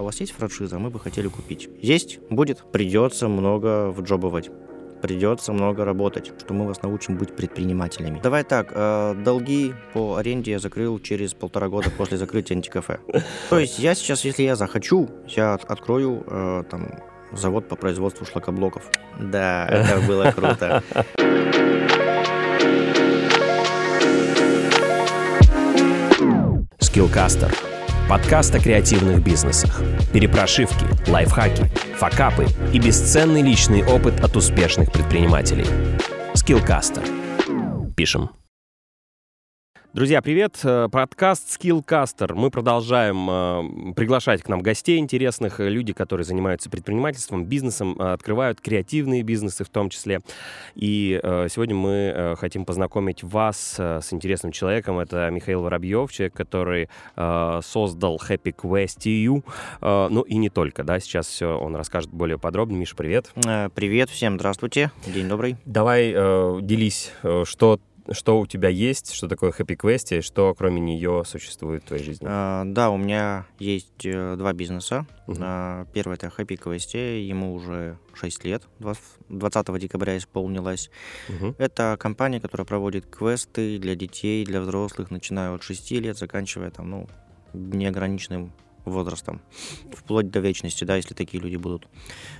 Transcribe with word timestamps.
а 0.00 0.02
у 0.02 0.06
вас 0.06 0.18
есть 0.20 0.32
франшиза, 0.32 0.78
мы 0.78 0.88
бы 0.88 0.98
хотели 0.98 1.28
купить. 1.28 1.68
Есть, 1.78 2.20
будет, 2.30 2.64
придется 2.72 3.28
много 3.28 3.90
вджобывать 3.90 4.50
придется 5.02 5.54
много 5.54 5.86
работать, 5.86 6.30
что 6.38 6.52
мы 6.52 6.66
вас 6.66 6.82
научим 6.82 7.16
быть 7.16 7.34
предпринимателями. 7.34 8.20
Давай 8.22 8.44
так, 8.44 8.70
э, 8.74 9.14
долги 9.24 9.72
по 9.94 10.16
аренде 10.16 10.50
я 10.50 10.58
закрыл 10.58 10.98
через 10.98 11.32
полтора 11.32 11.68
года 11.68 11.90
после 11.90 12.18
закрытия 12.18 12.54
антикафе. 12.54 13.00
То 13.48 13.58
есть 13.58 13.78
я 13.78 13.94
сейчас, 13.94 14.26
если 14.26 14.42
я 14.42 14.56
захочу, 14.56 15.08
я 15.26 15.54
открою 15.54 16.22
э, 16.26 16.64
там 16.70 17.00
завод 17.32 17.66
по 17.66 17.76
производству 17.76 18.26
шлакоблоков. 18.26 18.82
Да, 19.18 19.66
это 19.68 20.06
было 20.06 20.32
круто. 20.32 20.82
Skillcaster– 26.78 27.50
подкаст 28.10 28.52
о 28.56 28.58
креативных 28.58 29.22
бизнесах. 29.22 29.82
Перепрошивки, 30.12 30.84
лайфхаки, 31.08 31.70
факапы 31.96 32.44
и 32.72 32.80
бесценный 32.80 33.40
личный 33.40 33.84
опыт 33.84 34.18
от 34.18 34.36
успешных 34.36 34.90
предпринимателей. 34.90 35.66
Skillcaster. 36.34 37.06
Пишем. 37.94 38.30
Друзья, 39.92 40.22
привет! 40.22 40.60
Э, 40.62 40.88
подкаст 40.88 41.58
Skillcaster. 41.58 42.32
Мы 42.32 42.52
продолжаем 42.52 43.28
э, 43.28 43.92
приглашать 43.94 44.40
к 44.40 44.48
нам 44.48 44.60
гостей 44.60 45.00
интересных, 45.00 45.58
э, 45.58 45.68
люди, 45.68 45.92
которые 45.92 46.24
занимаются 46.24 46.70
предпринимательством, 46.70 47.44
бизнесом, 47.44 47.96
э, 47.98 48.12
открывают 48.12 48.60
креативные 48.60 49.24
бизнесы 49.24 49.64
в 49.64 49.68
том 49.68 49.90
числе. 49.90 50.20
И 50.76 51.18
э, 51.20 51.48
сегодня 51.50 51.74
мы 51.74 51.90
э, 51.90 52.36
хотим 52.36 52.64
познакомить 52.66 53.24
вас 53.24 53.74
э, 53.78 53.98
с 54.00 54.12
интересным 54.12 54.52
человеком. 54.52 55.00
Это 55.00 55.28
Михаил 55.28 55.62
Воробьев, 55.62 56.12
человек, 56.12 56.34
который 56.34 56.88
э, 57.16 57.60
создал 57.64 58.20
Happy 58.28 58.54
Quest 58.54 58.98
EU. 59.06 59.42
Э, 59.80 60.06
ну 60.08 60.22
и 60.22 60.36
не 60.36 60.50
только, 60.50 60.84
да, 60.84 61.00
сейчас 61.00 61.26
все 61.26 61.58
он 61.58 61.74
расскажет 61.74 62.10
более 62.10 62.38
подробно. 62.38 62.76
Миша, 62.76 62.94
привет! 62.94 63.32
Привет, 63.74 64.08
всем 64.08 64.36
здравствуйте, 64.36 64.92
день 65.04 65.28
добрый. 65.28 65.56
Давай 65.64 66.12
э, 66.14 66.58
делись, 66.62 67.10
что 67.42 67.80
что 68.12 68.40
у 68.40 68.46
тебя 68.46 68.68
есть, 68.68 69.12
что 69.12 69.28
такое 69.28 69.50
Happy 69.50 69.76
Quest, 69.76 70.18
и 70.18 70.20
что 70.20 70.54
кроме 70.54 70.80
нее 70.80 71.22
существует 71.26 71.84
в 71.84 71.86
твоей 71.86 72.02
жизни? 72.02 72.26
А, 72.28 72.64
да, 72.64 72.90
у 72.90 72.96
меня 72.96 73.46
есть 73.58 74.04
э, 74.04 74.36
два 74.36 74.52
бизнеса. 74.52 75.06
Мгм. 75.26 75.38
А, 75.40 75.86
первый 75.92 76.14
это 76.14 76.26
Happy 76.26 76.58
Quest, 76.58 76.96
ему 76.96 77.54
уже 77.54 77.98
6 78.14 78.44
лет, 78.44 78.62
20 78.78 79.02
20 79.28 79.78
декабря 79.78 80.18
исполнилось. 80.18 80.90
Мгм. 81.28 81.54
Это 81.58 81.96
компания, 81.98 82.40
которая 82.40 82.66
проводит 82.66 83.06
квесты 83.06 83.78
для 83.78 83.94
детей, 83.94 84.44
для 84.44 84.60
взрослых, 84.60 85.10
начиная 85.10 85.54
от 85.54 85.62
6 85.62 86.00
лет, 86.00 86.18
заканчивая 86.18 86.70
там, 86.70 86.90
ну, 86.90 87.08
неограниченным 87.52 88.52
возрастом, 88.90 89.40
вплоть 89.92 90.30
до 90.30 90.40
вечности, 90.40 90.84
да, 90.84 90.96
если 90.96 91.14
такие 91.14 91.42
люди 91.42 91.56
будут. 91.56 91.86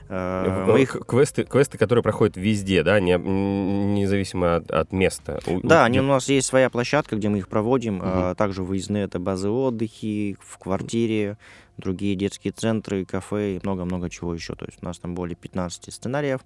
Э, 0.09 0.65
мы 0.67 0.83
их- 0.83 0.93
к- 0.93 1.05
Квесты, 1.07 1.45
квесты, 1.45 1.79
которые 1.79 2.03
проходят 2.03 2.37
везде, 2.37 2.83
да, 2.83 3.01
не, 3.01 3.17
независимо 3.17 4.57
от, 4.57 4.71
от 4.71 4.93
места. 4.93 5.41
Да, 5.63 5.83
у- 5.83 5.85
они, 5.85 6.01
у 6.01 6.05
нас 6.05 6.29
есть 6.29 6.47
своя 6.47 6.71
площадка, 6.71 7.17
где 7.17 7.29
мы 7.29 7.39
их 7.39 7.49
проводим. 7.49 8.01
а, 8.03 8.35
также 8.35 8.63
выездные 8.63 9.05
это 9.05 9.19
базы 9.19 9.49
отдыхи, 9.51 10.37
в 10.41 10.59
квартире, 10.59 11.37
другие 11.77 12.15
детские 12.15 12.53
центры, 12.53 13.05
кафе 13.05 13.57
и 13.57 13.61
много-много 13.63 14.11
чего 14.11 14.35
еще. 14.35 14.55
То 14.55 14.67
есть 14.67 14.79
у 14.83 14.85
нас 14.85 14.99
там 14.99 15.15
более 15.15 15.35
15 15.37 15.91
сценариев, 15.93 16.41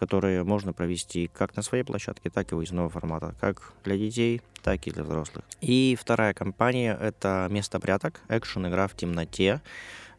которые 0.00 0.42
можно 0.44 0.72
провести 0.72 1.28
как 1.28 1.54
на 1.56 1.62
своей 1.62 1.84
площадке, 1.84 2.30
так 2.30 2.50
и 2.50 2.54
выездного 2.54 2.88
формата, 2.88 3.34
как 3.38 3.74
для 3.84 3.98
детей, 3.98 4.40
так 4.62 4.86
и 4.86 4.90
для 4.90 5.04
взрослых. 5.04 5.44
И 5.60 5.96
вторая 6.00 6.32
компания— 6.32 6.96
это 7.00 7.46
«Место 7.50 7.78
пряток», 7.78 8.20
экшен-игра 8.28 8.88
в 8.88 8.96
темноте. 8.96 9.60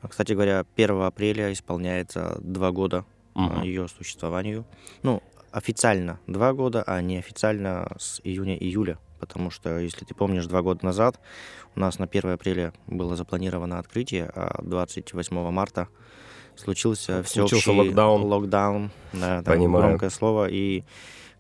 А, 0.02 0.08
Кстати 0.08 0.34
говоря, 0.34 0.66
1 0.76 1.02
апреля 1.02 1.52
исполняется 1.52 2.38
два 2.42 2.72
года 2.72 3.06
Мгм. 3.34 3.64
ее 3.64 3.88
существованию. 3.88 4.66
Ну, 5.02 5.24
официально 5.52 6.20
два 6.28 6.54
года, 6.54 6.84
а 6.86 7.02
неофициально 7.02 7.92
с 7.98 8.22
июня-июля. 8.24 9.00
Потому 9.20 9.50
что, 9.52 9.80
если 9.80 10.06
ты 10.06 10.14
помнишь, 10.14 10.46
два 10.46 10.62
года 10.62 10.86
назад 10.86 11.20
у 11.76 11.80
нас 11.80 11.98
на 11.98 12.08
1 12.08 12.34
апреля 12.34 12.74
было 12.88 13.16
запланировано 13.16 13.80
открытие, 13.80 14.26
а 14.36 14.62
28 14.64 15.50
марта 15.52 15.88
случился 16.56 17.24
Случился 17.24 17.56
всеобщий 17.56 17.72
локдаун. 17.88 18.24
локдаун. 18.24 18.92
Да, 19.14 19.42
там 19.44 19.56
Понимаю. 19.58 19.86
громкое 19.86 20.10
слово. 20.10 20.48
И 20.50 20.84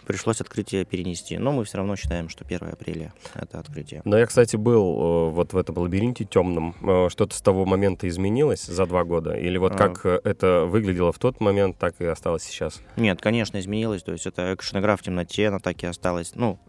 пришлось 0.05 0.41
открытие 0.41 0.83
перенести. 0.83 1.37
Но 1.37 1.51
мы 1.51 1.63
все 1.63 1.77
равно 1.77 1.95
считаем, 1.95 2.27
что 2.27 2.43
1 2.43 2.69
апреля 2.69 3.13
это 3.35 3.59
открытие. 3.59 4.01
Но 4.03 4.17
я, 4.17 4.25
кстати, 4.25 4.55
был 4.57 5.29
э, 5.29 5.29
вот 5.31 5.53
в 5.53 5.57
этом 5.57 5.77
лабиринте 5.77 6.25
темном. 6.25 6.75
Э, 6.81 7.07
Что-то 7.09 7.35
с 7.35 7.41
того 7.41 7.65
момента 7.65 8.07
изменилось 8.09 8.65
за 8.65 8.85
два 8.87 9.03
года? 9.03 9.33
Или 9.37 9.57
вот 9.57 9.73
А. 9.73 9.77
как 9.77 10.05
э, 10.05 10.19
это 10.23 10.65
выглядело 10.65 11.11
в 11.13 11.19
тот 11.19 11.39
момент, 11.39 11.77
так 11.77 11.95
и 12.01 12.05
осталось 12.05 12.43
сейчас? 12.43 12.81
Нет, 12.97 13.21
конечно, 13.21 13.59
изменилось. 13.59 14.03
То 14.03 14.11
есть 14.11 14.25
это 14.25 14.53
экшен-игра 14.53 14.95
в 14.97 15.01
темноте, 15.03 15.47
она 15.47 15.59
так 15.59 15.81
и 15.83 15.85
осталась. 15.85 16.31
Ну, 16.35 16.59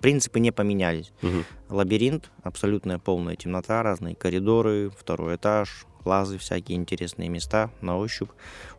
принципы 0.00 0.38
не 0.38 0.52
поменялись. 0.52 1.12
Мгм. 1.22 1.44
Лабиринт, 1.70 2.30
абсолютная 2.42 2.98
полная 2.98 3.36
темнота, 3.36 3.82
разные 3.82 4.14
коридоры, 4.14 4.90
второй 4.96 5.36
этаж, 5.36 5.86
лазы, 6.06 6.38
всякие 6.38 6.76
интересные 6.78 7.28
места 7.28 7.70
на 7.80 7.98
ощупь. 7.98 8.30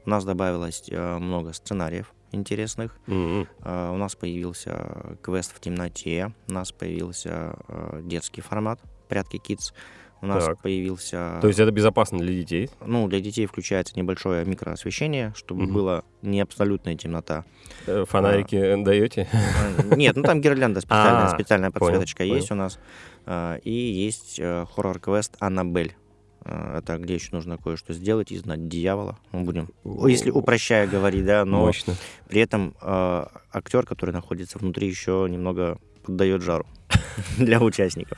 У 0.05 0.09
нас 0.09 0.25
добавилось 0.25 0.83
э, 0.89 1.17
много 1.17 1.53
сценариев 1.53 2.13
интересных. 2.31 2.97
Мгм. 3.07 3.47
Э, 3.63 3.91
у 3.91 3.97
нас 3.97 4.15
появился 4.15 5.17
квест 5.21 5.53
в 5.55 5.59
темноте, 5.59 6.31
у 6.49 6.53
нас 6.53 6.71
появился 6.71 7.55
э, 7.67 8.01
детский 8.03 8.41
формат 8.41 8.79
«Прятки 9.07 9.37
Kids», 9.37 9.73
у 10.19 10.25
нас 10.25 10.45
Так. 10.45 10.61
появился... 10.63 11.37
То 11.41 11.47
есть 11.47 11.59
это 11.59 11.69
безопасно 11.71 12.17
для 12.17 12.33
детей? 12.33 12.71
Ну, 12.83 13.07
для 13.07 13.19
детей 13.19 13.45
включается 13.45 13.95
небольшое 13.95 14.43
микроосвещение, 14.45 15.31
чтобы 15.35 15.65
Мгм. 15.65 15.73
была 15.73 16.03
не 16.23 16.41
абсолютная 16.41 16.95
темнота. 16.95 17.45
Э, 17.85 18.03
Фонарики 18.09 18.83
даете? 18.83 19.27
Э, 19.31 19.95
Нет, 19.95 20.15
ну 20.15 20.23
там 20.23 20.41
гирлянда 20.41 20.81
специальная, 20.81 21.25
А, 21.25 21.29
специальная 21.29 21.69
понял, 21.69 21.85
подсветочка 21.85 22.23
понял. 22.23 22.35
есть 22.35 22.49
у 22.51 22.55
нас. 22.55 22.79
А, 23.27 23.57
И 23.63 23.71
есть 23.71 24.39
э, 24.39 24.65
хоррор-квест 24.73 25.35
Аннабель. 25.39 25.95
А, 26.49 26.77
Это 26.79 26.97
где 26.97 27.15
еще 27.15 27.29
нужно 27.31 27.57
кое-что 27.57 27.93
сделать, 27.93 28.31
изгнать 28.31 28.67
дьявола. 28.69 29.17
Мы 29.31 29.41
будем, 29.41 29.69
если 30.07 30.31
упрощая 30.31 30.87
говорить, 30.87 31.25
да, 31.25 31.43
но 31.43 31.59
Мощно. 31.59 31.95
при 32.29 32.41
этом 32.41 32.73
э, 32.81 33.25
актер, 33.51 33.85
который 33.85 34.11
находится 34.11 34.57
внутри, 34.57 34.87
еще 34.87 35.27
немного 35.29 35.77
поддает 36.03 36.41
жару 36.41 36.65
для 37.37 37.59
участников. 37.59 38.17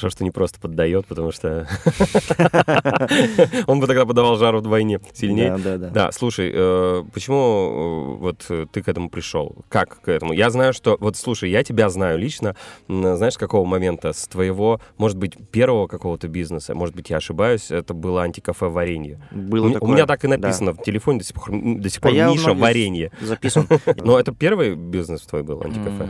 Хорошо, 0.00 0.16
что 0.16 0.24
не 0.24 0.30
просто 0.30 0.58
поддает, 0.58 1.04
потому 1.06 1.30
что 1.30 1.68
он 3.66 3.80
бы 3.80 3.86
тогда 3.86 4.06
подавал 4.06 4.38
жару 4.38 4.60
вдвойне 4.60 4.98
сильнее. 5.12 5.50
Да, 5.50 5.58
да, 5.58 5.76
да. 5.76 5.90
Да, 5.90 6.12
слушай, 6.12 6.50
э, 6.54 7.04
почему 7.12 8.16
э, 8.16 8.20
вот 8.20 8.46
э, 8.48 8.66
ты 8.72 8.82
к 8.82 8.88
этому 8.88 9.10
пришел? 9.10 9.56
Как 9.68 10.00
к 10.00 10.08
этому? 10.08 10.32
Я 10.32 10.48
знаю, 10.48 10.72
что... 10.72 10.96
Вот, 11.00 11.18
слушай, 11.18 11.50
я 11.50 11.62
тебя 11.64 11.90
знаю 11.90 12.18
лично, 12.18 12.56
знаешь, 12.88 13.34
с 13.34 13.38
какого 13.38 13.66
момента? 13.66 14.14
С 14.14 14.26
твоего, 14.26 14.80
может 14.96 15.18
быть, 15.18 15.34
первого 15.50 15.86
какого-то 15.86 16.28
бизнеса, 16.28 16.74
может 16.74 16.96
быть, 16.96 17.10
я 17.10 17.18
ошибаюсь, 17.18 17.70
это 17.70 17.92
было 17.92 18.22
антикафе 18.22 18.66
варенье. 18.66 19.20
Было 19.30 19.66
меня- 19.66 19.76
у 19.76 19.80
такое, 19.80 19.92
меня 19.92 20.06
так 20.06 20.24
и 20.24 20.28
написано 20.28 20.72
в 20.72 20.82
телефоне 20.82 21.18
до 21.18 21.24
сих 21.26 21.34
пор, 21.34 21.50
до 21.52 21.90
сих 21.90 22.00
пор 22.00 22.12
Миша 22.12 22.54
варенье. 22.54 23.12
Записан. 23.20 23.66
Но 23.96 24.18
это 24.18 24.32
первый 24.32 24.76
бизнес 24.76 25.20
твой 25.22 25.42
был, 25.42 25.60
антикафе? 25.62 26.08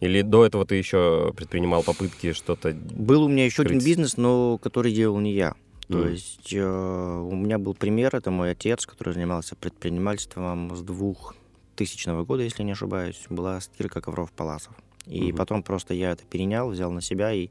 Или 0.00 0.22
до 0.22 0.46
этого 0.46 0.64
ты 0.64 0.76
еще 0.76 1.32
предпринимал 1.36 1.82
попытки 1.82 2.32
что-то... 2.32 2.72
Был 2.72 3.24
у 3.24 3.28
меня 3.28 3.44
еще 3.44 3.62
один 3.62 3.78
Открыть. 3.78 3.86
бизнес, 3.90 4.16
но 4.16 4.58
который 4.58 4.92
делал 4.92 5.18
не 5.18 5.32
я. 5.32 5.54
То 5.88 5.98
Мгм. 5.98 6.08
есть 6.10 6.52
э, 6.52 6.62
у 6.62 7.34
меня 7.34 7.58
был 7.58 7.74
пример, 7.74 8.14
это 8.14 8.30
мой 8.30 8.50
отец, 8.50 8.86
который 8.86 9.14
занимался 9.14 9.56
предпринимательством 9.56 10.76
с 10.76 10.82
2000 10.82 12.24
года, 12.24 12.42
если 12.42 12.62
не 12.62 12.72
ошибаюсь, 12.72 13.24
была 13.30 13.60
стирка 13.60 14.00
ковров 14.00 14.30
паласов. 14.32 14.74
И 15.06 15.28
Мгм. 15.32 15.36
потом 15.36 15.62
просто 15.62 15.94
я 15.94 16.12
это 16.12 16.24
перенял, 16.26 16.68
взял 16.68 16.90
на 16.92 17.00
себя 17.00 17.32
и 17.32 17.48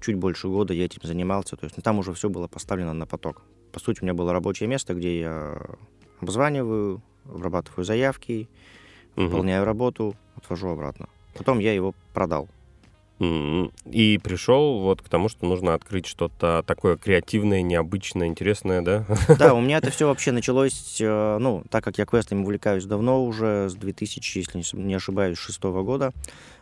чуть 0.00 0.16
больше 0.16 0.48
года 0.48 0.74
я 0.74 0.84
этим 0.84 1.00
занимался. 1.04 1.56
То 1.56 1.64
есть 1.64 1.76
ну, 1.76 1.82
там 1.82 1.98
уже 2.00 2.12
все 2.12 2.28
было 2.28 2.48
поставлено 2.48 2.92
на 2.92 3.06
поток. 3.06 3.42
По 3.72 3.80
сути, 3.80 4.00
у 4.00 4.04
меня 4.04 4.14
было 4.14 4.32
рабочее 4.32 4.68
место, 4.68 4.94
где 4.94 5.20
я 5.20 5.60
обзваниваю, 6.20 7.00
обрабатываю 7.24 7.84
заявки, 7.84 8.48
Мгм. 9.14 9.26
выполняю 9.26 9.64
работу, 9.64 10.16
отвожу 10.36 10.68
обратно. 10.68 11.08
Потом 11.38 11.58
я 11.60 11.72
его 11.72 11.94
продал. 12.12 12.48
И 13.20 14.20
пришел 14.22 14.80
вот 14.80 15.02
к 15.02 15.08
тому, 15.08 15.28
что 15.28 15.44
нужно 15.46 15.74
открыть 15.74 16.06
что-то 16.06 16.62
такое 16.64 16.96
креативное, 16.96 17.62
необычное, 17.62 18.28
интересное, 18.28 18.80
да? 18.80 19.06
Да, 19.38 19.54
у 19.56 19.60
меня 19.60 19.78
это 19.78 19.90
все 19.90 20.06
вообще 20.06 20.30
началось, 20.30 20.98
э, 21.00 21.38
ну, 21.40 21.64
так 21.68 21.82
как 21.82 21.98
я 21.98 22.06
квестами 22.06 22.42
увлекаюсь 22.42 22.84
давно 22.84 23.24
уже, 23.24 23.68
с 23.68 23.74
2000, 23.74 24.38
если 24.38 24.76
не 24.76 24.94
ошибаюсь, 24.94 25.36
шестого 25.36 25.82
года. 25.82 26.12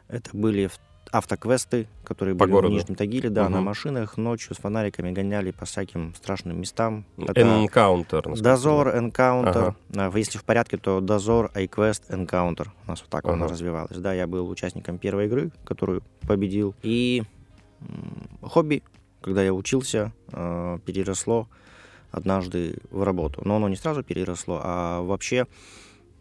Это 0.09 0.31
были 0.33 0.71
автоквесты, 1.13 1.89
которые 2.05 2.35
По 2.35 2.45
были 2.45 2.53
городу? 2.53 2.73
в 2.73 2.77
Нижнем 2.77 2.95
Тагиле, 2.97 3.31
да, 3.31 3.49
на 3.49 3.57
Мгм. 3.59 3.65
машинах, 3.67 4.17
ночью 4.17 4.55
с 4.55 4.59
фонариками 4.59 5.13
гоняли 5.13 5.51
по 5.51 5.65
всяким 5.65 6.15
страшным 6.15 6.61
местам. 6.61 7.05
Это 7.19 7.41
Энкаунтер. 7.41 8.29
Дозор, 8.41 8.97
Энкаунтер. 8.97 9.75
А, 9.97 10.11
Если 10.17 10.39
в 10.39 10.45
порядке, 10.45 10.77
то 10.77 11.01
Дозор, 11.01 11.51
iQuest, 11.55 12.03
Энкаунтер. 12.15 12.73
У 12.87 12.91
нас 12.91 13.01
вот 13.01 13.11
так 13.11 13.25
оно 13.25 13.45
Ага. 13.45 13.49
развивалось. 13.53 13.97
Да, 13.99 14.13
я 14.13 14.27
был 14.27 14.49
участником 14.49 14.99
первой 14.99 15.27
игры, 15.27 15.51
которую 15.65 16.03
победил. 16.27 16.75
И 16.83 17.23
хобби, 18.43 18.83
когда 19.21 19.43
я 19.43 19.53
учился, 19.53 20.13
э, 20.33 20.79
переросло 20.85 21.49
однажды 22.11 22.79
в 22.91 23.03
работу. 23.03 23.43
Но 23.45 23.57
оно 23.57 23.69
не 23.69 23.77
сразу 23.77 24.03
переросло, 24.03 24.61
а 24.63 25.03
вообще 25.03 25.47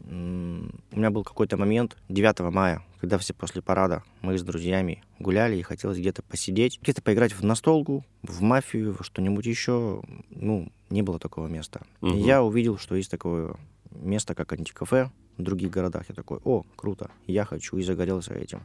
у 0.07 0.97
меня 0.97 1.09
был 1.09 1.23
какой-то 1.23 1.57
момент 1.57 1.97
9 2.09 2.39
мая, 2.53 2.83
когда 2.99 3.17
все 3.17 3.33
после 3.33 3.61
парада 3.61 4.03
мы 4.21 4.37
с 4.37 4.43
друзьями 4.43 5.03
гуляли 5.19 5.55
и 5.57 5.61
хотелось 5.61 5.97
где-то 5.97 6.21
посидеть, 6.23 6.79
где-то 6.81 7.01
поиграть 7.01 7.33
в 7.33 7.43
настолку, 7.43 8.05
в 8.23 8.41
мафию, 8.41 8.95
что-нибудь 9.01 9.45
еще. 9.45 10.01
Ну, 10.29 10.71
не 10.89 11.01
было 11.01 11.19
такого 11.19 11.47
места. 11.47 11.81
И 12.01 12.05
Мгм. 12.07 12.17
я 12.17 12.43
увидел, 12.43 12.77
что 12.77 12.95
есть 12.95 13.11
такое 13.11 13.55
место, 13.91 14.35
как 14.35 14.53
антикафе 14.53 15.11
в 15.37 15.41
других 15.41 15.69
городах. 15.71 16.05
Я 16.09 16.15
такой, 16.15 16.39
о, 16.43 16.63
круто, 16.75 17.09
я 17.27 17.45
хочу, 17.45 17.77
и 17.77 17.83
загорелся 17.83 18.33
этим. 18.33 18.61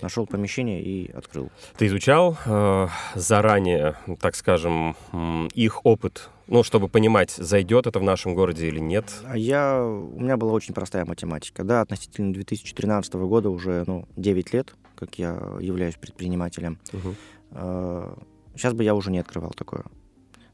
Нашел 0.00 0.26
помещение 0.26 0.82
и 0.82 1.10
открыл. 1.12 1.50
Ты 1.76 1.86
изучал 1.86 2.36
э, 2.44 2.88
заранее, 3.14 3.96
так 4.20 4.34
скажем, 4.34 4.96
их 5.54 5.84
опыт, 5.86 6.30
ну, 6.46 6.62
чтобы 6.62 6.88
понимать, 6.88 7.30
зайдет 7.30 7.86
это 7.86 7.98
в 7.98 8.02
нашем 8.02 8.34
городе 8.34 8.68
или 8.68 8.80
нет? 8.80 9.06
А 9.24 9.36
я, 9.36 9.82
у 9.82 10.20
меня 10.20 10.36
была 10.36 10.52
очень 10.52 10.74
простая 10.74 11.04
математика. 11.04 11.64
Да, 11.64 11.80
относительно 11.80 12.32
2013 12.34 13.14
года 13.14 13.50
уже 13.50 13.84
ну, 13.86 14.06
9 14.16 14.52
лет, 14.52 14.74
как 14.96 15.18
я 15.18 15.40
являюсь 15.60 15.94
предпринимателем. 15.94 16.78
Мгм. 16.92 17.16
Сейчас 18.56 18.74
бы 18.74 18.84
я 18.84 18.94
уже 18.94 19.10
не 19.10 19.18
открывал 19.18 19.52
такое. 19.52 19.84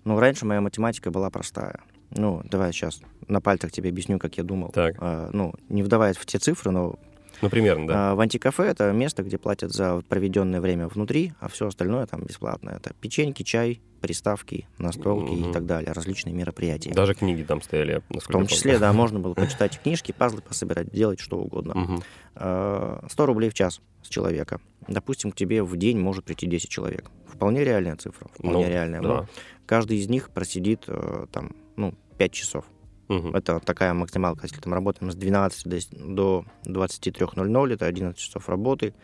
Но 0.04 0.18
раньше 0.18 0.46
моя 0.46 0.60
математика 0.60 1.10
была 1.10 1.30
простая. 1.30 1.80
Ну, 2.10 2.42
давай 2.44 2.72
сейчас 2.72 3.00
на 3.28 3.40
пальцах 3.40 3.70
тебе 3.70 3.90
объясню, 3.90 4.18
как 4.18 4.36
я 4.36 4.44
думал. 4.44 4.70
Так. 4.70 4.96
А, 4.98 5.30
ну, 5.32 5.54
не 5.68 5.82
вдаваясь 5.82 6.16
в 6.16 6.26
те 6.26 6.38
цифры, 6.38 6.70
но 6.70 6.98
Ну, 7.42 7.48
примерно, 7.50 7.86
да. 7.86 8.10
а, 8.12 8.14
в 8.14 8.20
антикафе 8.20 8.64
это 8.64 8.92
место, 8.92 9.22
где 9.22 9.38
платят 9.38 9.72
за 9.72 10.02
проведенное 10.08 10.60
время 10.60 10.88
внутри, 10.88 11.32
а 11.40 11.48
все 11.48 11.66
остальное 11.66 12.06
там 12.06 12.22
бесплатно. 12.22 12.70
Это 12.70 12.92
печеньки, 13.00 13.42
чай, 13.42 13.80
приставки, 14.00 14.66
настолки 14.78 15.30
Мгм. 15.32 15.50
и 15.50 15.52
так 15.52 15.66
далее, 15.66 15.92
различные 15.92 16.34
мероприятия. 16.34 16.92
Даже 16.92 17.14
книги 17.14 17.42
там 17.42 17.60
стояли, 17.62 18.02
В 18.10 18.26
том 18.28 18.46
числе, 18.46 18.78
да, 18.78 18.92
можно 18.94 19.20
было 19.20 19.34
почитать 19.34 19.80
книжки, 19.82 20.12
пазлы 20.12 20.40
пособирать, 20.42 20.90
делать 20.90 21.20
что 21.20 21.38
угодно. 21.38 22.00
Э, 22.34 23.00
100 23.08 23.26
рублей 23.26 23.50
в 23.50 23.54
час 23.54 23.80
с 24.02 24.08
человека. 24.08 24.60
Допустим, 24.88 25.30
к 25.32 25.36
тебе 25.36 25.62
в 25.62 25.76
день 25.76 25.98
может 25.98 26.24
прийти 26.24 26.46
10 26.46 26.68
человек. 26.70 27.10
Вполне 27.26 27.64
реальная 27.64 27.96
цифра, 27.96 28.28
вполне 28.34 28.66
Ну, 28.66 28.70
реальная. 28.72 29.02
да. 29.02 29.26
Каждый 29.66 29.98
из 29.98 30.08
них 30.08 30.30
просидит 30.30 30.84
э, 30.88 31.26
там, 31.32 31.52
ну, 31.76 31.94
5 32.18 32.32
часов. 32.32 32.64
Мгм. 33.10 33.34
Это 33.34 33.58
такая 33.60 33.92
максималка. 33.92 34.46
Если 34.46 34.60
там 34.60 34.72
работаем 34.72 35.10
с 35.10 35.16
12 35.16 35.66
до, 35.66 35.80
с- 35.80 35.88
до 35.90 36.44
23.00, 36.64 37.74
это 37.74 37.86
11 37.86 38.16
часов 38.18 38.48
работы. 38.48 38.94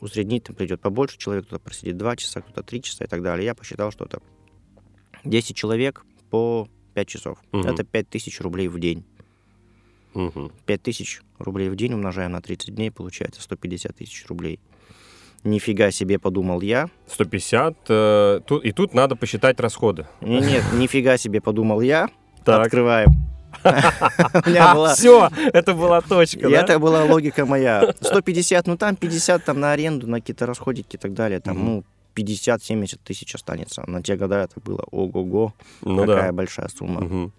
Усреднить 0.00 0.44
там 0.44 0.56
придет 0.56 0.80
побольше 0.80 1.18
человек, 1.18 1.46
кто-то 1.46 1.62
просидит 1.62 1.96
2 1.98 2.16
часа, 2.16 2.40
кто-то 2.40 2.62
3 2.62 2.82
часа 2.82 3.04
и 3.04 3.06
так 3.08 3.22
далее. 3.22 3.44
Я 3.44 3.54
посчитал, 3.54 3.90
что 3.92 4.06
это 4.06 4.20
10 5.24 5.54
человек 5.54 6.04
по 6.30 6.66
5 6.94 7.08
часов. 7.08 7.38
Мгм. 7.52 7.66
Это 7.68 7.84
5000 7.84 8.40
рублей 8.40 8.68
в 8.68 8.78
день. 8.80 9.04
Мгм. 10.14 10.50
5000 10.66 11.20
рублей 11.38 11.68
в 11.68 11.76
день 11.76 11.92
умножаем 11.92 12.32
на 12.32 12.40
30 12.40 12.74
дней, 12.74 12.90
получается 12.90 13.42
150 13.42 13.94
тысяч 13.96 14.26
рублей. 14.28 14.58
Нифига 15.44 15.90
себе, 15.90 16.18
подумал 16.18 16.60
я. 16.62 16.88
150. 17.06 17.76
э, 17.88 18.40
тут, 18.46 18.64
и 18.64 18.72
тут 18.72 18.92
надо 18.94 19.16
посчитать 19.16 19.60
расходы. 19.60 20.06
Не- 20.20 20.40
Нет, 20.40 20.64
нифига 20.74 21.16
себе, 21.16 21.40
подумал 21.40 21.80
я. 21.80 22.08
Так. 22.44 22.66
Открываем. 22.66 23.10
Была... 24.44 24.94
все, 24.94 25.28
это 25.52 25.74
была 25.74 26.00
точка, 26.00 26.46
И 26.48 26.50
да? 26.50 26.62
это 26.62 26.78
была 26.78 27.04
логика 27.04 27.44
моя. 27.44 27.92
150, 28.00 28.66
ну 28.66 28.76
там 28.76 28.96
50 28.96 29.44
там 29.44 29.60
на 29.60 29.72
аренду, 29.72 30.06
на 30.06 30.20
какие-то 30.20 30.46
расходики 30.46 30.96
и 30.96 30.98
так 30.98 31.12
далее. 31.12 31.40
Там, 31.40 31.62
ну, 31.62 31.84
50-70 32.16 32.98
тысяч 33.04 33.34
останется. 33.34 33.82
На 33.86 34.02
те 34.02 34.16
года 34.16 34.36
это 34.42 34.60
было 34.60 34.84
ого-го, 34.90 35.52
Ну 35.82 35.98
какая 36.06 36.28
да. 36.28 36.32
большая 36.32 36.68
сумма. 36.68 37.30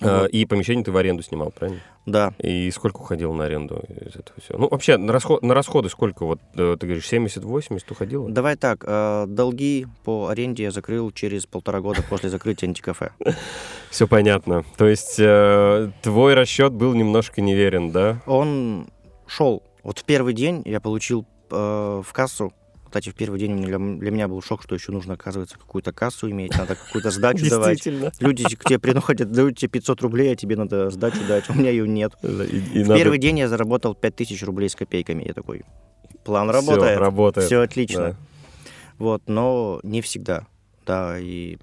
Э, 0.00 0.22
Вот. 0.22 0.30
И 0.30 0.44
помещение 0.46 0.84
ты 0.84 0.90
в 0.92 0.96
аренду 0.96 1.22
снимал, 1.22 1.50
правильно? 1.50 1.80
Да, 2.06 2.34
И 2.38 2.70
сколько 2.70 2.98
уходило 2.98 3.32
на 3.32 3.44
аренду 3.44 3.82
из 3.88 4.16
этого 4.16 4.38
всего? 4.40 4.58
Ну, 4.58 4.68
вообще, 4.68 4.98
на, 4.98 5.12
расход, 5.12 5.42
на 5.42 5.54
расходы 5.54 5.88
сколько? 5.88 6.26
Вот 6.26 6.38
э, 6.54 6.76
ты 6.78 6.86
говоришь, 6.86 7.10
70-80 7.10 7.80
уходило? 7.90 8.28
давай 8.28 8.56
так, 8.56 8.84
э, 8.86 9.24
долги 9.26 9.86
по 10.04 10.28
аренде 10.28 10.64
я 10.64 10.70
закрыл 10.70 11.10
через 11.12 11.46
полтора 11.46 11.80
года 11.80 12.02
после 12.02 12.28
закрытия 12.28 12.68
антикафе. 12.68 13.12
Все 13.90 14.06
понятно. 14.06 14.64
То 14.76 14.86
есть 14.86 15.16
твой 15.16 16.34
расчет 16.34 16.72
был 16.72 16.94
немножко 16.94 17.40
неверен, 17.40 17.90
да? 17.90 18.20
Он 18.26 18.88
шел. 19.26 19.62
Вот 19.82 19.98
в 20.00 20.04
первый 20.04 20.34
день 20.34 20.62
я 20.64 20.80
получил 20.80 21.26
в 21.50 22.06
кассу. 22.12 22.52
Кстати, 22.94 23.10
в 23.10 23.16
первый 23.16 23.40
день 23.40 23.60
для, 23.60 23.76
для 23.76 24.10
меня 24.12 24.28
был 24.28 24.40
шок, 24.40 24.62
что 24.62 24.76
еще 24.76 24.92
нужно, 24.92 25.14
оказывается, 25.14 25.58
какую-то 25.58 25.90
кассу 25.90 26.30
иметь, 26.30 26.56
надо 26.56 26.76
какую-то 26.76 27.10
сдачу 27.10 27.44
давать. 27.50 27.84
Люди 28.20 28.44
к 28.54 28.62
тебе 28.62 28.78
приходят, 28.78 29.32
дают 29.32 29.58
тебе 29.58 29.68
500 29.68 30.02
рублей, 30.02 30.32
а 30.32 30.36
тебе 30.36 30.54
надо 30.54 30.90
сдачу 30.90 31.18
дать. 31.26 31.50
У 31.50 31.54
меня 31.54 31.70
ее 31.70 31.88
нет. 31.88 32.12
В 32.22 32.94
первый 32.94 33.18
день 33.18 33.40
я 33.40 33.48
заработал 33.48 33.96
5000 33.96 34.40
рублей 34.44 34.68
с 34.68 34.76
копейками. 34.76 35.24
Я 35.26 35.34
такой, 35.34 35.62
план 36.22 36.48
работает. 36.48 37.00
работает. 37.00 37.48
Все 37.48 37.62
отлично. 37.62 38.10
Да. 38.10 38.16
Вот, 38.98 39.22
но 39.26 39.80
не 39.82 40.00
всегда. 40.00 40.46
Да, 40.86 41.18
и 41.18 41.58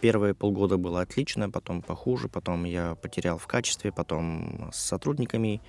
первые 0.00 0.32
полгода 0.32 0.76
было 0.76 1.00
отлично, 1.00 1.50
потом 1.50 1.82
похуже, 1.82 2.28
потом 2.28 2.62
я 2.66 2.94
потерял 2.94 3.36
в 3.36 3.48
качестве, 3.48 3.90
потом 3.90 4.70
с 4.72 4.78
сотрудниками 4.78 5.60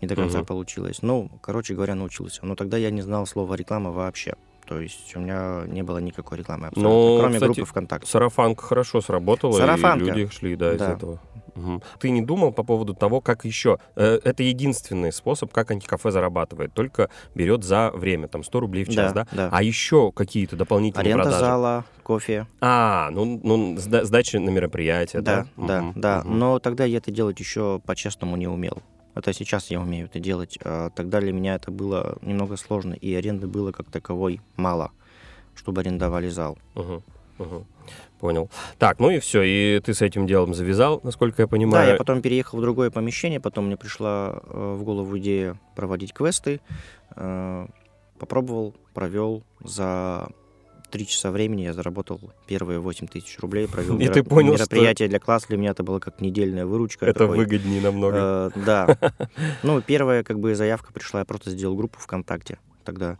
не 0.00 0.08
до 0.08 0.16
конца 0.16 0.38
Мгм. 0.38 0.46
получилось. 0.46 0.98
Ну, 1.02 1.30
короче 1.40 1.74
говоря, 1.74 1.94
научился. 1.94 2.44
Но 2.44 2.54
тогда 2.56 2.76
я 2.76 2.90
не 2.90 3.02
знал 3.02 3.26
слова 3.26 3.54
реклама 3.54 3.90
вообще. 3.90 4.34
То 4.66 4.80
есть 4.80 5.16
у 5.16 5.20
меня 5.20 5.62
не 5.66 5.82
было 5.82 5.98
никакой 5.98 6.38
рекламы 6.38 6.68
абсолютно, 6.68 6.90
Ну, 6.96 7.18
кроме 7.18 7.34
кстати, 7.34 7.52
группы 7.56 7.64
ВКонтакте. 7.64 8.08
Сарафанка 8.10 8.62
хорошо 8.62 9.00
сработала, 9.00 9.52
Сарафанка. 9.58 10.04
и 10.04 10.10
люди 10.10 10.32
шли, 10.32 10.54
да, 10.54 10.74
из 10.74 10.78
Да. 10.78 10.92
этого. 10.92 11.20
Мгм. 11.56 11.82
Ты 11.98 12.10
не 12.10 12.22
думал 12.22 12.52
по 12.52 12.62
поводу 12.62 12.94
того, 12.94 13.20
как 13.20 13.44
еще? 13.44 13.78
Э, 13.96 14.20
Это 14.22 14.44
единственный 14.44 15.12
способ, 15.12 15.52
как 15.52 15.72
антикафе 15.72 16.12
зарабатывает. 16.12 16.72
Только 16.72 17.10
берет 17.34 17.64
за 17.64 17.90
время, 17.92 18.28
там, 18.28 18.44
100 18.44 18.60
рублей 18.60 18.84
в 18.84 18.88
час, 18.90 19.12
да? 19.12 19.26
да. 19.32 19.48
А 19.50 19.60
еще 19.62 20.12
какие-то 20.12 20.54
дополнительные 20.54 21.06
Аренда 21.14 21.22
продажи? 21.24 21.44
зала, 21.44 21.84
кофе. 22.04 22.46
А, 22.60 23.10
ну, 23.10 23.40
ну 23.42 23.74
сда- 23.78 24.04
сдача 24.04 24.38
на 24.38 24.50
мероприятие, 24.50 25.20
да? 25.22 25.46
Да, 25.56 25.66
да, 25.66 25.82
Мгм, 25.82 26.00
да. 26.00 26.22
Но 26.24 26.58
тогда 26.60 26.84
я 26.84 26.98
это 26.98 27.10
делать 27.10 27.40
еще 27.40 27.80
по-честному 27.84 28.36
не 28.36 28.46
умел. 28.46 28.78
Это 29.14 29.32
сейчас 29.32 29.70
я 29.70 29.80
умею 29.80 30.06
это 30.06 30.20
делать. 30.20 30.58
а 30.64 30.90
Тогда 30.90 31.20
для 31.20 31.32
меня 31.32 31.56
это 31.56 31.70
было 31.70 32.18
немного 32.22 32.56
сложно, 32.56 32.94
и 32.94 33.12
аренды 33.14 33.46
было 33.46 33.72
как 33.72 33.90
таковой 33.90 34.40
мало, 34.56 34.92
чтобы 35.54 35.80
арендовали 35.80 36.28
зал. 36.28 36.58
Мгм, 36.74 37.02
мгм. 37.38 37.66
Понял. 38.20 38.50
Так, 38.78 38.98
ну 39.00 39.10
и 39.10 39.18
все, 39.18 39.42
и 39.42 39.80
ты 39.80 39.94
с 39.94 40.02
этим 40.02 40.26
делом 40.26 40.54
завязал, 40.54 41.00
насколько 41.02 41.42
я 41.42 41.48
понимаю. 41.48 41.86
Да, 41.86 41.92
я 41.92 41.96
потом 41.98 42.20
переехал 42.22 42.58
в 42.58 42.60
другое 42.62 42.90
помещение, 42.90 43.40
потом 43.40 43.66
мне 43.66 43.76
пришла 43.76 44.40
э, 44.44 44.74
в 44.78 44.84
голову 44.84 45.18
идея 45.18 45.58
проводить 45.74 46.12
квесты. 46.12 46.60
Э, 47.16 47.66
попробовал, 48.18 48.74
провел 48.92 49.42
за 49.64 50.28
три 50.90 51.06
часа 51.06 51.30
времени 51.30 51.62
я 51.62 51.72
заработал 51.72 52.20
первые 52.46 52.80
8 52.80 53.06
тысяч 53.06 53.38
рублей, 53.38 53.68
провел 53.68 53.98
И 54.00 54.08
ты 54.08 54.22
понял, 54.22 54.54
что- 54.56 54.64
мероприятие 54.74 55.08
для 55.08 55.18
класса, 55.18 55.48
для 55.48 55.56
меня 55.56 55.70
это 55.70 55.82
было 55.82 55.98
как 55.98 56.20
недельная 56.20 56.66
выручка. 56.66 57.06
Это 57.06 57.20
такой. 57.20 57.36
выгоднее 57.38 57.80
намного. 57.80 58.52
Э, 58.54 58.60
да. 58.64 58.98
Ну, 59.62 59.80
первая 59.80 60.22
как 60.22 60.38
бы 60.40 60.54
заявка 60.54 60.92
пришла, 60.92 61.20
я 61.20 61.24
просто 61.26 61.50
сделал 61.50 61.76
группу 61.76 61.98
ВКонтакте 62.00 62.58
тогда, 62.84 63.18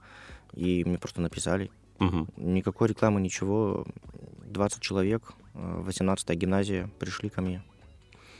и 0.54 0.84
мне 0.84 0.98
просто 0.98 1.20
написали. 1.20 1.70
Мгм. 1.98 2.28
Никакой 2.36 2.88
рекламы, 2.88 3.20
ничего. 3.20 3.86
20 4.46 4.80
человек, 4.80 5.32
18-я 5.54 6.34
гимназия, 6.34 6.90
пришли 6.98 7.28
ко 7.28 7.40
мне. 7.40 7.62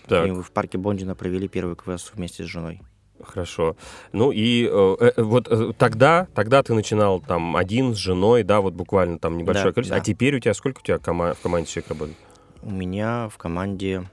Так. 0.07 0.27
И 0.27 0.31
в 0.31 0.51
парке 0.51 0.77
Бондина 0.79 1.15
провели 1.15 1.47
первый 1.47 1.77
квест 1.77 2.13
вместе 2.15 2.43
с 2.43 2.47
женой. 2.47 2.81
Хорошо. 3.23 3.77
Ну 4.12 4.31
и 4.33 4.67
э, 4.71 4.97
э, 5.17 5.23
вот 5.23 5.49
э, 5.49 5.73
тогда, 5.77 6.27
тогда 6.35 6.62
ты 6.62 6.75
начинал 6.75 7.21
там 7.21 7.57
один 7.57 7.95
с 7.95 7.99
женой, 7.99 8.43
да, 8.43 8.61
вот 8.61 8.75
буквально 8.75 9.19
там 9.19 9.37
небольшое 9.37 9.67
Да, 9.69 9.73
количество. 9.73 9.97
А 9.97 10.00
да. 10.00 10.05
теперь 10.05 10.37
у 10.37 10.41
тебя 10.41 10.55
сколько 10.55 10.79
у 10.81 10.83
тебя 10.83 10.97
кома- 10.99 11.35
в 11.35 11.41
команде 11.41 11.69
человек 11.69 11.91
работает? 11.91 12.19
У 12.62 12.71
меня 12.71 13.29
в 13.29 13.39
команде... 13.39 14.09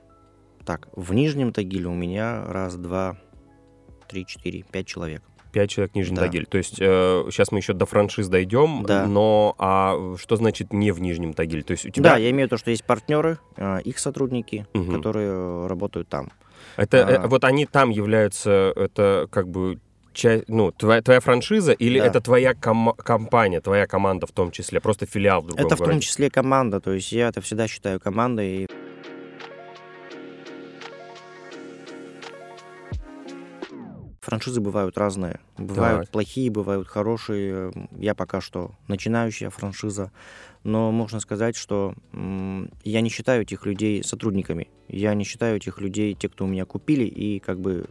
Так, 0.65 0.89
в 0.95 1.13
Нижнем 1.13 1.53
Тагиле 1.53 1.87
у 1.87 1.93
меня 1.93 2.43
раз, 2.47 2.75
два, 2.75 3.17
три, 4.09 4.25
четыре, 4.25 4.63
пять 4.69 4.85
человек. 4.87 5.21
Пять 5.53 5.69
человек 5.69 5.93
в 5.93 5.95
Нижнем 5.95 6.15
Да. 6.15 6.23
Тагиле. 6.23 6.45
То 6.45 6.57
есть 6.57 6.75
сейчас 6.75 7.51
мы 7.53 7.59
еще 7.59 7.71
до 7.73 7.85
франшиз 7.85 8.27
дойдем, 8.27 8.83
Да. 8.83 9.05
но 9.07 9.55
а 9.57 10.15
что 10.17 10.35
значит 10.35 10.73
не 10.73 10.91
в 10.91 10.99
Нижнем 10.99 11.33
Тагиле? 11.33 11.63
То 11.63 11.71
есть 11.71 11.85
у 11.85 11.87
Да, 11.87 11.93
тебя 11.93 12.17
я 12.17 12.29
имею 12.31 12.47
в 12.47 12.51
виду, 12.51 12.57
что 12.57 12.69
есть 12.71 12.83
партнеры, 12.83 13.39
э, 13.55 13.79
их 13.83 13.97
сотрудники, 13.97 14.67
Мгм. 14.73 14.97
которые 14.97 15.29
э, 15.31 15.67
работают 15.67 16.09
там. 16.09 16.31
Это 16.77 16.97
э, 16.97 17.15
а- 17.17 17.27
вот 17.27 17.43
они 17.43 17.65
там 17.65 17.89
являются 17.89 18.71
это 18.75 19.27
как 19.31 19.49
бы 19.49 19.79
часть, 20.13 20.45
ну 20.47 20.71
твоя 20.71 21.01
твоя 21.01 21.19
франшиза 21.19 21.73
или 21.73 21.99
Да. 21.99 22.05
это 22.07 22.21
твоя 22.21 22.53
кома- 22.53 22.95
компания, 22.95 23.59
твоя 23.61 23.85
команда 23.87 24.25
в 24.25 24.31
том 24.31 24.51
числе, 24.51 24.79
просто 24.79 25.05
филиал 25.05 25.41
в 25.41 25.47
другом 25.47 25.65
Это 25.65 25.75
в 25.75 25.79
том 25.79 25.87
городе? 25.87 26.01
числе 26.01 26.29
команда, 26.29 26.79
то 26.79 26.91
есть 26.93 27.11
я 27.11 27.27
это 27.29 27.41
всегда 27.41 27.67
считаю 27.67 27.99
командой. 27.99 28.63
И 28.63 28.67
франшизы 34.21 34.59
бывают 34.59 34.97
разные. 34.97 35.39
Бывают 35.57 36.01
Так. 36.01 36.09
плохие, 36.11 36.51
бывают 36.51 36.87
хорошие. 36.87 37.71
Я 37.97 38.13
пока 38.13 38.41
что 38.41 38.71
начинающая 38.87 39.49
франшиза. 39.49 40.11
Но 40.63 40.91
можно 40.91 41.19
сказать, 41.19 41.55
что 41.55 41.93
я 42.83 43.01
не 43.01 43.09
считаю 43.09 43.43
этих 43.43 43.65
людей 43.65 44.03
сотрудниками. 44.03 44.69
Я 44.87 45.13
не 45.13 45.23
считаю 45.23 45.57
этих 45.57 45.79
людей, 45.79 46.13
те, 46.13 46.29
кто 46.29 46.45
у 46.45 46.47
меня 46.47 46.65
купили, 46.65 47.05
и 47.05 47.39
как 47.39 47.59
бы, 47.59 47.85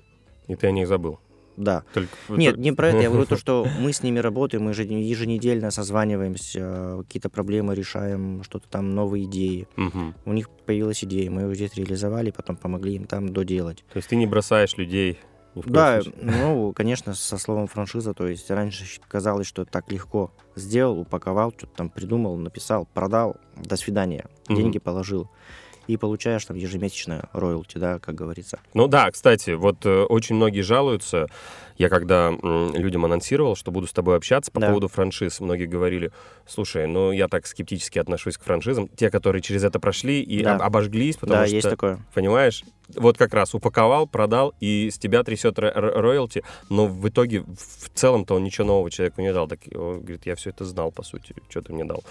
И 0.48 0.54
ты 0.56 0.66
о 0.66 0.70
них 0.70 0.86
забыл. 0.88 1.18
да. 1.56 1.84
Только... 1.94 2.10
Нет, 2.28 2.56
не 2.58 2.72
про 2.72 2.88
это. 2.88 2.98
Я 2.98 3.08
говорю 3.08 3.26
то, 3.26 3.36
что 3.38 3.66
мы 3.80 3.92
с 3.92 4.02
ними 4.02 4.18
работаем, 4.18 4.64
мы 4.64 4.74
же 4.74 4.82
еженедельно 4.84 5.70
созваниваемся, 5.70 6.98
какие-то 7.02 7.30
проблемы 7.30 7.74
решаем, 7.74 8.42
что-то 8.42 8.68
там, 8.68 8.94
новые 8.94 9.24
идеи. 9.24 9.66
Мгм. 9.76 10.14
У 10.24 10.32
них 10.32 10.50
появилась 10.50 11.02
идея, 11.04 11.30
мы 11.30 11.42
ее 11.42 11.54
здесь 11.54 11.74
реализовали, 11.74 12.30
потом 12.30 12.56
помогли 12.56 12.94
им 12.96 13.06
там 13.06 13.30
доделать. 13.32 13.84
То 13.92 13.96
есть 13.98 14.08
ты 14.08 14.16
не 14.16 14.26
бросаешь 14.26 14.76
людей 14.76 15.18
Да, 15.64 16.02
случае? 16.02 16.22
ну, 16.24 16.72
конечно, 16.74 17.14
со 17.14 17.38
словом 17.38 17.66
франшиза, 17.66 18.12
то 18.14 18.26
есть 18.26 18.50
раньше 18.50 18.84
казалось, 19.08 19.46
что 19.46 19.64
так 19.64 19.90
легко 19.90 20.30
сделал, 20.54 20.98
упаковал, 21.00 21.52
что-то 21.56 21.72
там 21.76 21.88
придумал, 21.90 22.36
написал, 22.36 22.86
продал, 22.92 23.36
до 23.56 23.76
свидания, 23.76 24.26
Мгм. 24.48 24.56
деньги 24.56 24.78
положил. 24.78 25.28
И 25.86 25.96
получаешь 25.96 26.44
там 26.44 26.56
ежемесячное 26.56 27.28
роялти, 27.32 27.78
да, 27.78 28.00
как 28.00 28.16
говорится. 28.16 28.58
Ну 28.74 28.88
да, 28.88 29.08
кстати, 29.12 29.50
вот 29.50 29.86
э, 29.86 30.02
очень 30.02 30.34
многие 30.34 30.62
жалуются. 30.62 31.28
Я 31.78 31.88
когда 31.88 32.30
м, 32.42 32.74
людям 32.74 33.04
анонсировал, 33.04 33.54
что 33.54 33.70
буду 33.70 33.86
с 33.86 33.92
тобой 33.92 34.16
общаться 34.16 34.50
по 34.50 34.58
Да. 34.58 34.66
поводу 34.66 34.88
франшиз, 34.88 35.38
многие 35.38 35.66
говорили, 35.66 36.10
слушай, 36.44 36.88
ну 36.88 37.12
я 37.12 37.28
так 37.28 37.46
скептически 37.46 38.00
отношусь 38.00 38.36
к 38.36 38.42
франшизам. 38.42 38.88
Те, 38.88 39.10
которые 39.10 39.42
через 39.42 39.62
это 39.62 39.78
прошли 39.78 40.22
и 40.22 40.42
Да. 40.42 40.56
об- 40.56 40.62
обожглись, 40.62 41.16
потому 41.18 41.42
да, 41.42 41.46
что, 41.46 41.54
есть 41.54 41.70
такое. 41.70 42.00
понимаешь, 42.12 42.64
вот 42.94 43.18
как 43.18 43.34
раз 43.34 43.54
упаковал, 43.54 44.06
продал, 44.06 44.54
и 44.60 44.90
с 44.90 44.98
тебя 44.98 45.22
трясет 45.22 45.58
ро- 45.58 45.74
ро- 45.74 46.00
роялти, 46.00 46.42
но 46.68 46.86
в 46.86 47.08
итоге 47.08 47.40
в 47.42 47.88
целом-то 47.94 48.34
он 48.34 48.44
ничего 48.44 48.66
нового 48.66 48.90
человеку 48.90 49.20
не 49.20 49.32
дал. 49.32 49.48
Так, 49.48 49.60
он 49.74 50.00
говорит, 50.00 50.26
я 50.26 50.34
все 50.36 50.50
это 50.50 50.64
знал, 50.64 50.92
по 50.92 51.02
сути, 51.02 51.34
что 51.48 51.62
ты 51.62 51.72
мне 51.72 51.84
дал. 51.84 52.02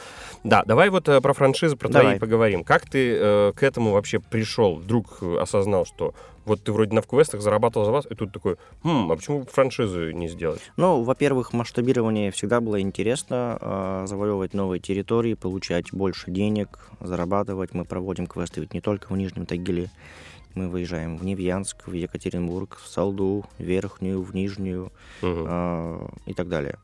Да, 0.44 0.64
давай 0.66 0.90
вот 0.90 1.08
э, 1.10 1.22
про 1.22 1.34
франшизы, 1.34 1.76
про 1.76 1.90
твои 1.90 2.04
Давай. 2.04 2.20
поговорим. 2.20 2.64
Как 2.64 2.90
ты 2.90 3.16
э, 3.18 3.54
к 3.56 3.64
этому 3.64 3.92
вообще 3.92 4.20
пришел? 4.20 4.76
Вдруг 4.76 5.18
э, 5.22 5.38
осознал, 5.40 5.86
что 5.86 6.14
вот 6.46 6.64
ты 6.64 6.72
вроде 6.72 6.94
на 6.94 7.02
квестах 7.02 7.42
зарабатывал 7.42 7.86
за 7.86 7.92
вас, 7.92 8.06
и 8.10 8.16
тут 8.16 8.32
такой, 8.32 8.58
хм, 8.84 9.12
а 9.12 9.16
почему 9.16 9.46
франшизу 9.52 10.12
не 10.12 10.28
сделать? 10.28 10.62
Ну, 10.78 11.02
во-первых, 11.04 11.54
масштабирование 11.54 12.32
всегда 12.32 12.62
было 12.62 12.80
интересно, 12.80 13.58
а, 13.60 14.06
завоевывать 14.08 14.54
новые 14.54 14.80
территории, 14.80 15.34
получать 15.34 15.92
больше 15.92 16.32
денег, 16.32 16.80
зарабатывать. 17.02 17.74
Мы 17.74 17.84
проводим 17.84 18.28
квесты 18.28 18.62
ведь 18.62 18.74
не 18.74 18.82
только 18.82 19.12
в 19.12 19.18
Нижнем 19.18 19.46
Тагиле. 19.46 19.90
Мы 20.56 20.70
выезжаем 20.70 21.18
в 21.18 21.24
Невьянск, 21.26 21.88
в 21.88 21.92
Екатеринбург, 21.94 22.78
в 22.82 22.88
Салду, 22.88 23.46
в 23.58 23.64
Верхнюю, 23.64 24.22
в 24.22 24.34
Нижнюю 24.34 24.92
Мгм. 25.22 25.46
а, 25.48 26.10
и 26.26 26.34
так 26.34 26.48
далее. 26.48 26.78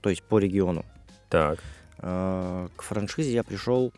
То 0.00 0.10
есть 0.10 0.22
по 0.22 0.38
региону. 0.38 0.84
Так. 1.28 1.58
А, 1.98 2.68
К 2.76 2.82
франшизе 2.82 3.32
я 3.32 3.42
пришел, 3.42 3.92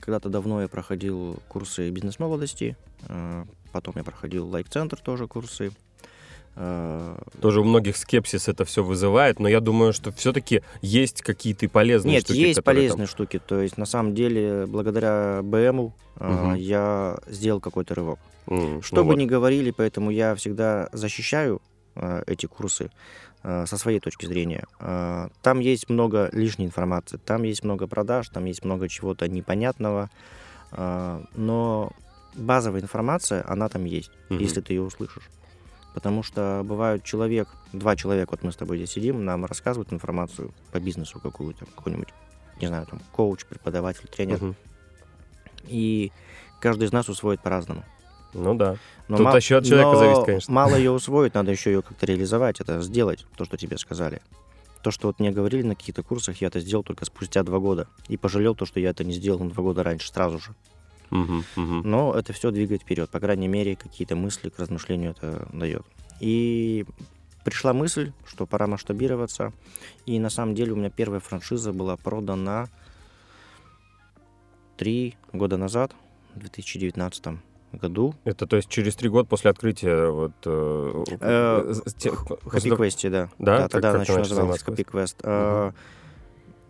когда-то 0.00 0.28
давно 0.28 0.62
я 0.62 0.68
проходил 0.68 1.38
курсы 1.48 1.90
бизнес-молодости, 1.90 2.76
а, 3.08 3.44
потом 3.72 3.94
я 3.96 4.04
проходил 4.04 4.48
лайк-центр 4.48 4.98
тоже 5.00 5.28
курсы. 5.28 5.70
Тоже 7.40 7.60
у 7.60 7.64
многих 7.64 7.96
скепсис 7.96 8.48
это 8.48 8.64
все 8.64 8.82
вызывает, 8.84 9.40
но 9.40 9.48
я 9.48 9.60
думаю, 9.60 9.92
что 9.92 10.12
все-таки 10.12 10.62
есть 10.82 11.22
какие-то 11.22 11.68
полезные 11.68 12.14
Нет, 12.16 12.24
штуки. 12.24 12.36
есть 12.38 12.56
которые 12.58 12.88
там- 12.88 12.96
полезные 12.98 13.06
штуки. 13.06 13.40
То 13.46 13.60
есть, 13.60 13.78
на 13.78 13.86
самом 13.86 14.14
деле, 14.14 14.66
благодаря 14.66 15.40
БМу 15.42 15.94
Мгм. 16.18 16.54
я 16.54 17.18
сделал 17.28 17.60
какой-то 17.60 17.94
рывок. 17.94 18.18
Ну 18.46 18.82
Что 18.82 19.04
бы 19.04 19.10
вот. 19.12 19.18
ни 19.18 19.26
говорили, 19.26 19.70
поэтому 19.70 20.10
я 20.10 20.34
всегда 20.34 20.88
защищаю 20.92 21.62
а, 21.96 22.22
эти 22.26 22.46
курсы 22.46 22.90
а, 23.42 23.64
со 23.66 23.76
своей 23.78 24.00
точки 24.00 24.26
зрения. 24.26 24.64
Там 25.42 25.60
есть 25.60 25.88
много 25.88 26.28
лишней 26.32 26.66
информации, 26.66 27.16
там 27.24 27.42
есть 27.44 27.64
много 27.64 27.86
продаж, 27.86 28.28
там 28.28 28.44
есть 28.44 28.64
много 28.64 28.88
чего-то 28.88 29.28
непонятного, 29.28 30.10
но 31.34 31.92
базовая 32.34 32.80
информация, 32.80 33.44
она 33.48 33.68
там 33.68 33.84
есть, 33.84 34.10
Мгм. 34.28 34.38
если 34.40 34.60
ты 34.60 34.74
ее 34.74 34.82
услышишь. 34.82 35.28
Потому 35.94 36.22
что 36.22 36.62
бывают 36.64 37.02
человек, 37.04 37.48
два 37.72 37.96
человека, 37.96 38.30
вот 38.32 38.42
мы 38.42 38.52
с 38.52 38.56
тобой 38.56 38.76
здесь 38.78 38.90
сидим, 38.92 39.24
нам 39.24 39.44
рассказывают 39.44 39.92
информацию 39.92 40.52
по 40.70 40.78
бизнесу 40.78 41.18
какую-то, 41.20 41.66
какой-нибудь, 41.66 42.08
не 42.60 42.68
знаю, 42.68 42.86
там, 42.86 43.00
коуч, 43.12 43.44
преподаватель, 43.44 44.06
тренер, 44.06 44.36
Мгм. 44.42 44.56
и 45.66 46.12
каждый 46.60 46.84
из 46.86 46.92
нас 46.92 47.08
усвоит 47.08 47.40
по-разному. 47.40 47.84
Ну 48.32 48.54
да. 48.54 48.76
Но 49.08 49.16
Тут 49.16 49.34
еще 49.34 49.56
от 49.56 49.64
человека 49.64 49.90
но 49.92 49.98
зависит, 49.98 50.24
конечно. 50.24 50.54
Мало 50.54 50.76
ее 50.76 50.92
усвоить, 50.92 51.34
надо 51.34 51.50
еще 51.50 51.72
ее 51.72 51.82
как-то 51.82 52.06
реализовать, 52.06 52.60
это 52.60 52.80
сделать, 52.80 53.26
то, 53.36 53.44
что 53.44 53.56
тебе 53.56 53.76
сказали. 53.76 54.22
То, 54.82 54.90
что 54.92 55.08
вот 55.08 55.18
мне 55.18 55.30
говорили 55.32 55.62
на 55.62 55.74
каких-то 55.74 56.02
курсах, 56.02 56.40
я 56.40 56.46
это 56.46 56.60
сделал 56.60 56.84
только 56.84 57.04
спустя 57.04 57.42
два 57.42 57.58
года. 57.58 57.88
И 58.08 58.16
пожалел 58.16 58.54
то, 58.54 58.64
что 58.64 58.80
я 58.80 58.90
это 58.90 59.04
не 59.04 59.12
сделал 59.12 59.40
на 59.40 59.50
два 59.50 59.62
года 59.62 59.82
раньше, 59.82 60.08
сразу 60.08 60.38
же. 60.38 60.54
Мгм, 61.10 61.44
мгм. 61.56 61.82
Но 61.84 62.14
это 62.14 62.32
все 62.32 62.50
двигает 62.50 62.82
вперед. 62.82 63.10
По 63.10 63.20
крайней 63.20 63.48
мере, 63.48 63.76
какие-то 63.76 64.16
мысли 64.16 64.48
к 64.48 64.58
размышлению 64.58 65.10
это 65.12 65.48
дает. 65.52 65.84
И 66.20 66.84
пришла 67.44 67.72
мысль, 67.72 68.12
что 68.26 68.46
пора 68.46 68.66
масштабироваться. 68.66 69.52
И 70.06 70.18
на 70.18 70.30
самом 70.30 70.54
деле 70.54 70.72
у 70.72 70.76
меня 70.76 70.90
первая 70.90 71.20
франшиза 71.20 71.72
была 71.72 71.96
продана 71.96 72.68
три 74.76 75.16
года 75.32 75.56
назад, 75.56 75.92
в 76.34 76.38
2019 76.40 77.38
году. 77.72 78.14
Это 78.24 78.46
то 78.46 78.56
есть 78.56 78.68
через 78.68 78.96
три 78.96 79.08
года 79.08 79.28
после 79.28 79.50
открытия 79.50 80.10
вот... 80.10 80.32
э, 80.44 81.04
Э, 81.20 81.74
после 82.42 82.70
Happy 82.72 82.76
Quest, 82.76 83.10
да. 83.10 83.28
Да? 83.38 83.58
Как- 83.62 83.70
тогда 83.72 83.90
она 83.90 84.02
еще 84.02 84.16
называлась 84.18 84.62
Happy 84.62 84.84
Quest. 84.84 85.16
А, 85.22 85.72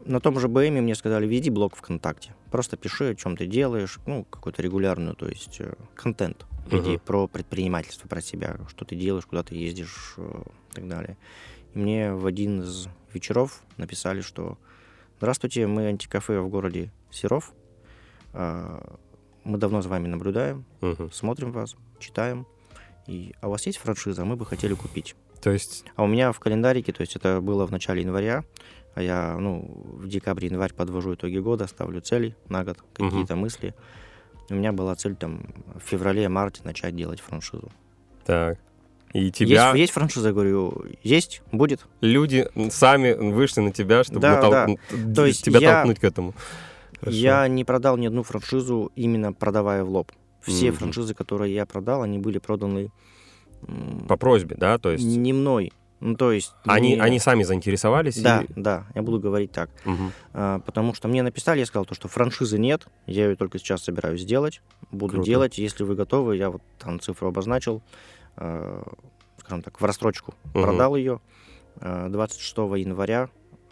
На 0.05 0.21
том 0.21 0.39
же 0.41 0.49
БМе 0.49 0.81
мне 0.81 0.95
сказали, 0.95 1.27
веди 1.27 1.51
блог 1.51 1.77
ВКонтакте. 1.77 2.35
Просто 2.51 2.77
пиши, 2.77 3.11
о 3.11 3.15
чем 3.15 3.37
ты 3.37 3.47
делаешь, 3.47 3.99
ну, 4.07 4.25
какую-то 4.25 4.63
регулярную, 4.63 5.15
то 5.15 5.29
есть 5.29 5.61
э, 5.61 5.75
контент. 5.95 6.47
Веди 6.67 6.93
Мгм. 6.93 7.01
про 7.01 7.27
предпринимательство, 7.29 8.09
про 8.09 8.21
себя, 8.21 8.57
что 8.69 8.85
ты 8.85 8.97
делаешь, 8.97 9.27
куда 9.27 9.43
ты 9.43 9.55
ездишь 9.57 10.15
э, 10.17 10.43
и 10.71 10.75
так 10.75 10.89
далее. 10.89 11.17
И 11.75 11.79
мне 11.79 12.13
в 12.15 12.27
один 12.27 12.63
из 12.63 12.89
вечеров 13.13 13.63
написали, 13.77 14.21
что 14.23 14.59
«Здравствуйте, 15.19 15.67
мы 15.67 15.87
антикафе 15.87 16.41
в 16.41 16.49
городе 16.49 16.91
Серов. 17.11 17.53
А, 18.33 18.97
Мы 19.43 19.57
давно 19.59 19.81
за 19.83 19.89
вами 19.89 20.07
наблюдаем, 20.07 20.65
Мгм. 20.83 21.11
смотрим 21.13 21.51
вас, 21.53 21.75
читаем. 21.99 22.47
И, 23.07 23.35
а 23.41 23.49
у 23.49 23.51
вас 23.51 23.67
есть 23.67 23.79
франшиза? 23.79 24.25
Мы 24.25 24.37
бы 24.37 24.45
хотели 24.47 24.75
купить». 24.75 25.15
То 25.41 25.51
есть... 25.51 25.85
А 25.97 26.03
у 26.05 26.07
меня 26.07 26.33
в 26.33 26.39
календарике, 26.39 26.93
то 26.93 27.01
есть 27.01 27.17
это 27.17 27.41
было 27.41 27.67
в 27.67 27.71
начале 27.71 28.03
января, 28.03 28.45
а 29.01 29.03
я, 29.03 29.37
ну, 29.39 29.65
в 29.99 30.07
декабре-январь 30.09 30.73
подвожу 30.75 31.15
итоги 31.15 31.39
года, 31.39 31.67
ставлю 31.67 32.01
цели 32.01 32.37
на 32.49 32.65
год, 32.65 32.79
какие-то 32.93 33.35
мысли. 33.37 33.75
У 34.51 34.55
меня 34.55 34.73
была 34.73 34.95
цель 34.95 35.15
там 35.17 35.43
в 35.75 35.81
феврале-марте 35.89 36.61
начать 36.65 36.95
делать 36.95 37.21
франшизу. 37.21 37.71
Так. 38.25 38.59
И 39.13 39.31
тебя 39.33 39.69
Есть, 39.71 39.79
есть 39.79 39.93
франшиза, 39.93 40.33
говорю, 40.33 40.85
есть, 41.03 41.43
будет. 41.51 41.87
люди 42.01 42.47
сами 42.71 43.13
вышли 43.13 43.61
на 43.61 43.73
тебя, 43.73 44.05
чтобы 44.05 44.21
Да, 44.21 44.41
натол- 44.41 44.79
да. 44.91 45.15
То 45.15 45.27
есть 45.27 45.45
тебя 45.45 45.59
я- 45.59 45.73
толкнуть 45.77 45.99
к 45.99 46.05
этому. 46.05 46.35
Хорошо. 47.01 47.17
Я 47.17 47.49
не 47.49 47.65
продал 47.65 47.97
ни 47.97 48.07
одну 48.07 48.23
франшизу, 48.23 48.93
именно 48.95 49.33
продавая 49.33 49.83
в 49.85 49.91
лоб. 49.91 50.13
Все 50.43 50.69
Мгм. 50.69 50.77
франшизы, 50.79 51.15
которые 51.15 51.55
я 51.55 51.65
продал, 51.67 52.03
они 52.03 52.19
были 52.19 52.39
проданы 52.39 52.91
По 54.09 54.17
просьбе, 54.17 54.57
да? 54.59 54.79
То 54.79 54.91
есть 54.91 55.05
не 55.05 55.33
мной. 55.35 55.73
Ну, 56.01 56.15
то 56.17 56.33
есть... 56.33 56.55
они, 56.65 56.95
не- 56.95 56.99
они 57.01 57.19
сами 57.19 57.43
заинтересовались? 57.43 58.21
Да, 58.23 58.43
и- 58.43 58.47
да, 58.57 58.87
я 58.95 59.03
буду 59.03 59.21
говорить 59.21 59.53
так. 59.53 59.69
Мгм. 59.85 60.13
А, 60.33 60.59
потому 60.61 60.95
что 60.95 61.09
мне 61.09 61.23
написали, 61.23 61.61
я 61.61 61.67
сказал, 61.67 61.85
то, 61.85 61.95
что 61.95 62.09
франшизы 62.09 62.59
нет, 62.59 62.87
я 63.07 63.29
ее 63.29 63.37
только 63.37 63.59
сейчас 63.59 63.83
собираюсь 63.85 64.23
сделать, 64.23 64.63
буду 64.91 65.15
Круто. 65.15 65.27
делать, 65.27 65.59
если 65.59 65.85
вы 65.85 65.95
готовы, 65.95 66.37
я 66.37 66.49
вот 66.51 66.63
там 66.79 67.01
цифру 67.01 67.29
обозначил, 67.29 67.83
а, 68.37 68.83
скажем 69.39 69.63
так, 69.63 69.79
в 69.81 69.85
рассрочку 69.85 70.35
Мгм. 70.55 70.63
продал 70.63 70.97
ее 70.97 71.21
а, 71.81 72.09
26 72.09 72.57
января, 72.79 73.29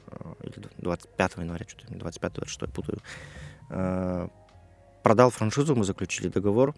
а, 0.09 0.35
или 0.43 0.55
25 0.79 1.37
января, 1.39 1.65
что-то 1.67 1.95
25-26 1.95 2.73
путаю, 2.73 2.99
А, 3.71 4.29
продал 5.03 5.31
франшизу, 5.31 5.75
мы 5.77 5.85
заключили 5.85 6.29
договор, 6.29 6.75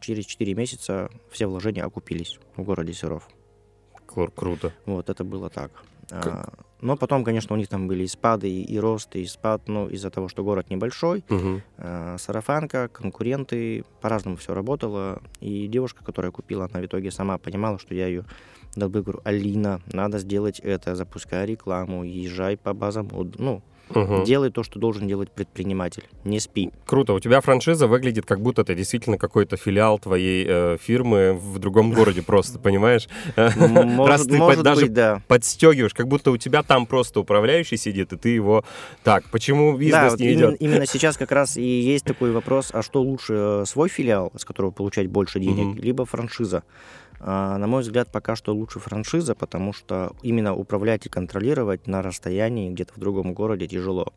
через 0.00 0.26
4 0.26 0.54
месяца 0.54 1.08
все 1.30 1.46
вложения 1.46 1.84
окупились 1.84 2.38
в 2.56 2.62
городе 2.62 2.92
Серов. 2.92 3.28
Кру- 4.06 4.30
Круто. 4.34 4.72
Вот, 4.86 5.08
это 5.10 5.24
было 5.24 5.50
так. 5.50 5.70
Как- 6.08 6.26
А, 6.26 6.52
Но 6.82 6.96
потом, 6.96 7.24
конечно, 7.24 7.54
у 7.54 7.58
них 7.58 7.68
там 7.68 7.88
были 7.88 8.04
и 8.04 8.06
спады, 8.06 8.48
и, 8.50 8.62
и 8.62 8.78
рост, 8.78 9.16
и 9.16 9.24
спад, 9.26 9.62
ну, 9.66 9.88
из-за 9.88 10.10
того, 10.10 10.28
что 10.28 10.44
город 10.44 10.68
небольшой, 10.70 11.24
Мгм. 11.30 11.62
а, 11.78 12.16
сарафанка, 12.18 12.88
конкуренты, 12.88 13.82
по-разному 14.02 14.36
все 14.36 14.54
работало. 14.54 15.20
И 15.40 15.66
девушка, 15.68 16.04
которая 16.04 16.30
купила, 16.32 16.68
она 16.70 16.82
в 16.82 16.86
итоге 16.86 17.10
сама 17.10 17.38
понимала, 17.38 17.78
что 17.78 17.94
я 17.94 18.06
ее 18.06 18.24
долбы 18.76 19.02
говорю, 19.02 19.20
Алина, 19.24 19.80
надо 19.92 20.18
сделать 20.18 20.60
это, 20.60 20.94
запускай 20.94 21.46
рекламу, 21.46 22.04
езжай 22.04 22.56
по 22.58 22.74
базам, 22.74 23.08
ну, 23.38 23.62
Угу. 23.90 24.24
Делай 24.24 24.50
то, 24.50 24.62
что 24.62 24.78
должен 24.78 25.06
делать 25.06 25.30
предприниматель. 25.30 26.04
Не 26.24 26.40
спи. 26.40 26.70
Круто. 26.86 27.12
У 27.12 27.20
тебя 27.20 27.40
франшиза 27.40 27.86
выглядит, 27.86 28.26
как 28.26 28.40
будто 28.40 28.62
это 28.62 28.74
действительно 28.74 29.16
какой-то 29.16 29.56
филиал 29.56 29.98
твоей 29.98 30.44
э, 30.48 30.76
фирмы 30.80 31.34
в 31.34 31.58
другом 31.58 31.92
городе 31.92 32.22
просто, 32.22 32.58
понимаешь? 32.58 33.08
Может, 33.56 34.30
может 34.30 34.62
даже 34.62 34.82
быть, 34.82 34.92
да. 34.92 35.22
подстегиваешь, 35.28 35.94
как 35.94 36.08
будто 36.08 36.30
у 36.30 36.36
тебя 36.36 36.62
там 36.62 36.86
просто 36.86 37.20
управляющий 37.20 37.76
сидит, 37.76 38.12
и 38.12 38.16
ты 38.16 38.30
его... 38.30 38.64
Так, 39.02 39.24
почему 39.30 39.76
бизнес 39.76 40.14
да, 40.14 40.24
не 40.24 40.32
идет? 40.32 40.60
Именно, 40.60 40.74
именно 40.74 40.86
сейчас 40.92 41.16
как 41.16 41.32
раз 41.32 41.56
и 41.56 41.62
есть 41.62 42.04
такой 42.04 42.32
вопрос, 42.32 42.70
а 42.72 42.82
что 42.82 43.02
лучше, 43.02 43.34
э, 43.34 43.64
свой 43.66 43.88
филиал, 43.88 44.32
с 44.36 44.44
которого 44.44 44.70
получать 44.70 45.08
больше 45.08 45.40
денег, 45.40 45.74
угу. 45.74 45.82
либо 45.82 46.04
франшиза? 46.04 46.62
А, 47.20 47.56
на 47.58 47.66
мой 47.66 47.82
взгляд, 47.82 48.08
пока 48.10 48.36
что 48.36 48.54
лучше 48.54 48.78
франшиза, 48.78 49.34
потому 49.34 49.72
что 49.72 50.12
именно 50.22 50.54
управлять 50.54 51.06
и 51.06 51.08
контролировать 51.08 51.86
на 51.86 52.02
расстоянии 52.02 52.70
где-то 52.70 52.94
в 52.94 52.98
другом 52.98 53.34
городе 53.34 53.66
тяжело. 53.66 54.12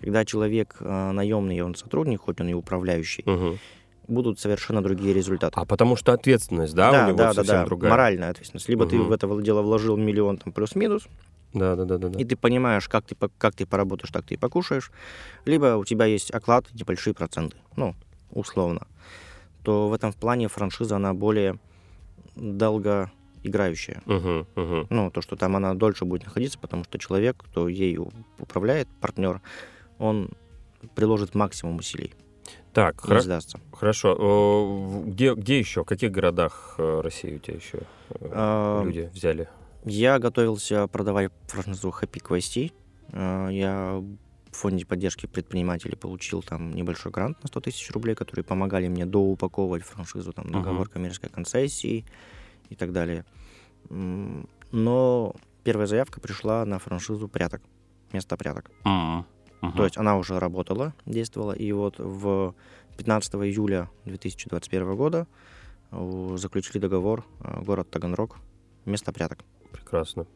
Когда 0.00 0.24
человек 0.24 0.76
а, 0.80 1.12
наемный, 1.12 1.60
он 1.60 1.74
сотрудник, 1.74 2.22
хоть 2.22 2.40
он 2.40 2.48
и 2.48 2.54
управляющий, 2.54 3.22
угу. 3.26 3.58
будут 4.08 4.38
совершенно 4.38 4.82
другие 4.82 5.14
результаты. 5.14 5.58
А 5.58 5.64
потому 5.64 5.96
что 5.96 6.12
ответственность, 6.12 6.74
да, 6.74 6.90
да 6.90 7.04
у 7.04 7.08
него 7.08 7.18
да, 7.18 7.32
совсем 7.32 7.54
да, 7.54 7.60
да. 7.60 7.66
другая? 7.66 7.90
моральная 7.90 8.30
ответственность. 8.30 8.68
Либо 8.68 8.84
угу. 8.84 8.90
ты 8.90 8.98
в 8.98 9.12
это 9.12 9.40
дело 9.40 9.62
вложил 9.62 9.96
миллион 9.96 10.38
там 10.38 10.52
плюс-минус, 10.52 11.08
да, 11.54 11.76
да, 11.76 11.84
да, 11.84 11.98
да, 11.98 12.08
да. 12.08 12.18
И 12.18 12.24
ты 12.24 12.36
понимаешь, 12.36 12.88
как 12.88 13.06
ты, 13.06 13.16
как 13.38 13.54
ты 13.54 13.64
поработаешь, 13.64 14.10
так 14.10 14.24
ты 14.26 14.34
и 14.34 14.36
покушаешь. 14.36 14.90
Либо 15.44 15.76
у 15.76 15.84
тебя 15.84 16.04
есть 16.04 16.32
оклад, 16.32 16.66
небольшие 16.74 17.14
проценты, 17.14 17.56
ну, 17.76 17.94
условно. 18.32 18.88
То 19.62 19.88
в 19.88 19.92
этом 19.92 20.12
плане 20.12 20.48
франшиза, 20.48 20.96
она 20.96 21.14
более 21.14 21.58
долгоиграющая. 22.36 24.02
Uh-huh, 24.06 24.46
uh-huh. 24.54 24.86
Ну, 24.90 25.10
то, 25.10 25.20
что 25.20 25.36
там 25.36 25.56
она 25.56 25.74
дольше 25.74 26.04
будет 26.04 26.24
находиться, 26.24 26.58
потому 26.58 26.84
что 26.84 26.98
человек, 26.98 27.36
кто 27.38 27.68
ею 27.68 28.10
управляет, 28.38 28.88
партнер, 29.00 29.40
он 29.98 30.30
приложит 30.94 31.34
максимум 31.34 31.76
усилий. 31.76 32.14
Так, 32.72 32.96
хра- 32.96 33.20
сдастся. 33.20 33.60
хорошо. 33.72 35.02
Где, 35.06 35.34
где 35.34 35.58
еще, 35.58 35.82
в 35.82 35.86
каких 35.86 36.10
городах 36.10 36.74
э, 36.78 37.00
России 37.02 37.36
у 37.36 37.38
тебя 37.38 37.56
еще 37.56 37.78
э, 38.10 38.30
а, 38.32 38.82
люди 38.82 39.08
взяли? 39.14 39.48
Я 39.84 40.18
готовился 40.18 40.88
продавать 40.88 41.30
франшизу 41.46 41.94
Happy. 42.00 42.72
Э, 43.12 43.48
я 43.52 44.02
в 44.54 44.56
фонде 44.56 44.86
поддержки 44.86 45.26
предпринимателей 45.26 45.96
получил 45.96 46.42
там 46.42 46.70
небольшой 46.70 47.10
грант 47.10 47.42
на 47.42 47.48
100 47.48 47.60
тысяч 47.60 47.90
рублей, 47.90 48.14
которые 48.14 48.44
помогали 48.44 48.88
мне 48.88 49.04
доупаковывать 49.04 49.82
франшизу, 49.82 50.32
там, 50.32 50.50
договор 50.50 50.86
uh-huh. 50.86 50.92
коммерческой 50.92 51.30
концессии 51.30 52.04
и 52.70 52.74
так 52.76 52.92
далее. 52.92 53.24
Но 53.90 55.34
первая 55.64 55.86
заявка 55.86 56.20
пришла 56.20 56.64
на 56.64 56.78
франшизу 56.78 57.28
пряток, 57.28 57.62
место 58.12 58.36
пряток. 58.36 58.70
Uh-huh. 58.84 59.24
Uh-huh. 59.60 59.76
То 59.76 59.84
есть 59.84 59.98
она 59.98 60.16
уже 60.16 60.38
работала, 60.38 60.94
действовала, 61.04 61.52
и 61.52 61.72
вот 61.72 61.96
в 61.98 62.54
15 62.96 63.34
июля 63.34 63.90
2021 64.04 64.94
года 64.94 65.26
заключили 65.90 66.78
договор 66.78 67.24
э, 67.40 67.62
город 67.62 67.90
Таганрог, 67.90 68.36
место 68.84 69.12
пряток. 69.12 69.38
Прекрасно. 69.72 70.26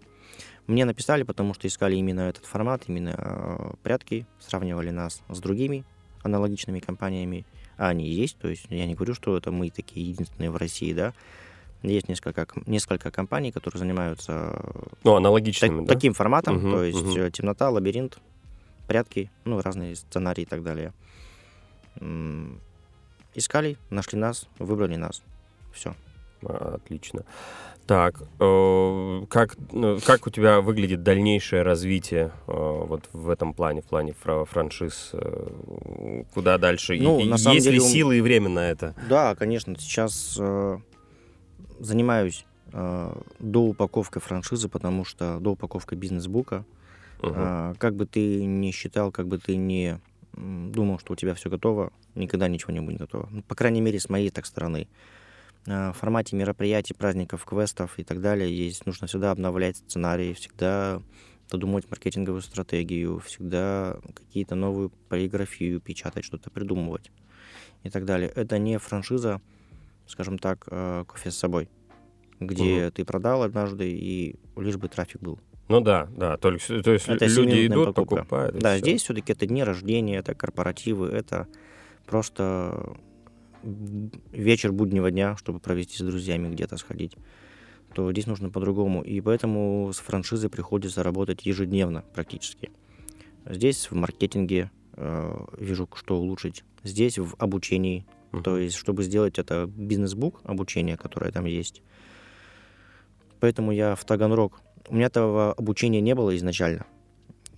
Мне 0.67 0.85
написали, 0.85 1.23
потому 1.23 1.55
что 1.55 1.67
искали 1.67 1.97
именно 1.97 2.21
этот 2.21 2.45
формат, 2.45 2.85
именно 2.87 3.15
э, 3.17 3.71
прятки, 3.83 4.27
сравнивали 4.39 4.91
нас 4.91 5.23
с 5.29 5.41
другими 5.41 5.85
аналогичными 6.23 6.81
компаниями, 6.81 7.47
а 7.77 7.89
они 7.89 8.09
есть, 8.09 8.37
то 8.39 8.49
есть 8.49 8.67
я 8.71 8.87
не 8.87 8.95
говорю, 8.95 9.15
что 9.15 9.37
это 9.37 9.51
мы 9.51 9.71
такие 9.71 10.09
единственные 10.09 10.51
в 10.51 10.57
России, 10.57 10.93
да, 10.93 11.15
есть 11.83 12.09
несколько, 12.09 12.47
несколько 12.67 13.11
компаний, 13.11 13.53
которые 13.53 13.79
занимаются 13.79 14.61
ну, 15.05 15.15
аналогичным, 15.15 15.79
так, 15.79 15.87
да? 15.87 15.95
таким 15.95 16.13
форматом, 16.13 16.57
угу, 16.57 16.71
то 16.73 16.83
есть 16.83 16.99
угу. 16.99 17.31
темнота, 17.31 17.71
лабиринт, 17.71 18.19
прятки, 18.89 19.31
ну, 19.45 19.61
разные 19.61 19.95
сценарии 19.95 20.43
и 20.43 20.47
так 20.47 20.63
далее. 20.63 20.93
Искали, 23.35 23.77
нашли 23.91 24.19
нас, 24.19 24.49
выбрали 24.59 24.97
нас. 24.97 25.23
Все. 25.73 25.95
Отлично. 26.43 27.25
Так, 27.89 28.21
э, 28.39 29.25
как, 29.31 29.57
ну, 29.73 29.99
как 30.05 30.27
у 30.27 30.31
тебя 30.31 30.61
выглядит 30.61 31.03
дальнейшее 31.03 31.63
развитие 31.63 32.33
э, 32.47 32.53
вот 32.53 33.09
в 33.15 33.31
этом 33.31 33.55
плане, 33.55 33.81
в 33.81 33.87
плане 33.87 34.13
франшиз? 34.13 35.11
Э, 35.15 36.23
куда 36.35 36.59
дальше? 36.59 36.99
Ну, 37.01 37.19
и, 37.19 37.25
на 37.25 37.39
самом 37.39 37.55
есть 37.55 37.65
деле, 37.65 37.79
ли 37.79 37.83
силы 37.83 38.19
и 38.19 38.21
время 38.21 38.51
на 38.51 38.71
это? 38.71 38.95
Да, 39.09 39.35
конечно. 39.35 39.75
Сейчас 39.79 40.37
э, 40.39 40.79
занимаюсь 41.81 42.45
э, 42.75 43.13
доупаковкой 43.39 44.21
франшизы, 44.21 44.69
потому 44.69 45.07
что 45.07 45.39
доупаковка 45.41 45.97
бизнес-бука. 45.97 46.67
Угу. 47.23 47.33
Э, 47.35 47.75
как 47.79 47.97
бы 47.97 48.05
ты 48.05 48.45
ни 48.45 48.71
считал, 48.71 49.11
как 49.11 49.29
бы 49.29 49.39
ты 49.39 49.57
ни 49.57 49.99
думал, 50.35 50.99
что 50.99 51.15
у 51.15 51.17
тебя 51.17 51.35
все 51.35 51.49
готово, 51.49 51.91
никогда 52.15 52.49
ничего 52.49 52.75
не 52.75 52.81
будет 52.81 52.99
готово. 52.99 53.29
Ну, 53.31 53.43
по 53.43 53.55
крайней 53.55 53.81
мере, 53.81 53.99
с 53.99 54.11
моей 54.11 54.29
так 54.29 54.45
стороны. 54.45 54.89
Э, 55.67 55.91
в 55.91 55.95
формате 55.95 56.37
мероприятий, 56.37 56.95
праздников, 56.95 57.45
квестов 57.45 57.99
и 57.99 58.05
так 58.05 58.21
далее 58.21 58.55
есть. 58.55 58.87
Нужно 58.87 59.07
всегда 59.07 59.31
обновлять 59.31 59.77
сценарии, 59.77 60.33
всегда 60.33 61.03
додумывать 61.51 61.91
маркетинговую 61.91 62.43
стратегию, 62.43 63.19
всегда 63.21 63.99
какие-то 64.15 64.55
новую 64.55 64.91
полиграфию 65.09 65.81
печатать, 65.81 66.25
что-то 66.25 66.51
придумывать 66.51 67.11
и 67.83 67.91
так 67.91 68.05
далее. 68.05 68.31
Это 68.35 68.59
не 68.59 68.79
франшиза, 68.79 69.41
скажем 70.07 70.39
так, 70.39 70.67
э, 70.71 71.05
кофе 71.07 71.31
с 71.31 71.37
собой, 71.37 71.69
где 72.41 72.87
угу. 72.87 72.93
ты 72.93 73.05
продал 73.05 73.43
однажды 73.43 73.91
и 73.91 74.37
лишь 74.57 74.77
бы 74.77 74.89
трафик 74.89 75.21
был. 75.21 75.39
Ну 75.69 75.83
да, 75.83 76.09
да, 76.17 76.39
только 76.39 76.83
то 76.83 76.93
есть 76.93 77.09
это 77.09 77.27
люди 77.27 77.67
идут, 77.67 77.95
покупка. 77.95 78.17
покупают. 78.17 78.59
Да, 78.59 78.73
все. 78.73 78.79
здесь 78.81 79.03
все-таки 79.03 79.33
это 79.33 79.47
дни 79.47 79.63
рождения, 79.63 80.17
это 80.17 80.35
корпоративы, 80.35 81.09
это 81.09 81.47
просто 82.07 82.97
вечер 83.63 84.73
буднего 84.73 85.11
дня, 85.11 85.37
чтобы 85.37 85.61
провести 85.61 85.97
с 85.97 86.01
друзьями 86.01 86.49
где-то 86.49 86.77
сходить, 86.77 87.17
то 87.95 88.11
здесь 88.13 88.27
нужно 88.27 88.51
по-другому. 88.51 89.03
И 89.03 89.21
поэтому 89.21 89.91
с 89.93 89.99
франшизой 89.99 90.51
приходится 90.51 91.03
работать 91.03 91.47
ежедневно 91.47 92.05
практически. 92.15 92.71
Здесь 93.47 93.91
в 93.91 93.95
маркетинге 93.95 94.71
э, 94.95 95.45
вижу, 95.59 95.89
что 95.95 96.19
улучшить. 96.19 96.65
Здесь 96.83 97.19
в 97.19 97.35
обучении. 97.39 98.07
Uh-huh. 98.33 98.43
То 98.43 98.59
есть, 98.59 98.77
чтобы 98.77 99.03
сделать 99.03 99.39
это 99.39 99.67
бизнес-бук, 99.67 100.41
обучение, 100.45 100.97
которое 100.97 101.33
там 101.33 101.47
есть. 101.47 101.83
Поэтому 103.41 103.73
я 103.73 103.95
в 103.95 104.05
Таганрог. 104.05 104.61
У 104.89 104.95
меня 104.95 105.07
этого 105.07 105.53
обучения 105.53 106.01
не 106.01 106.15
было 106.15 106.37
изначально. 106.37 106.87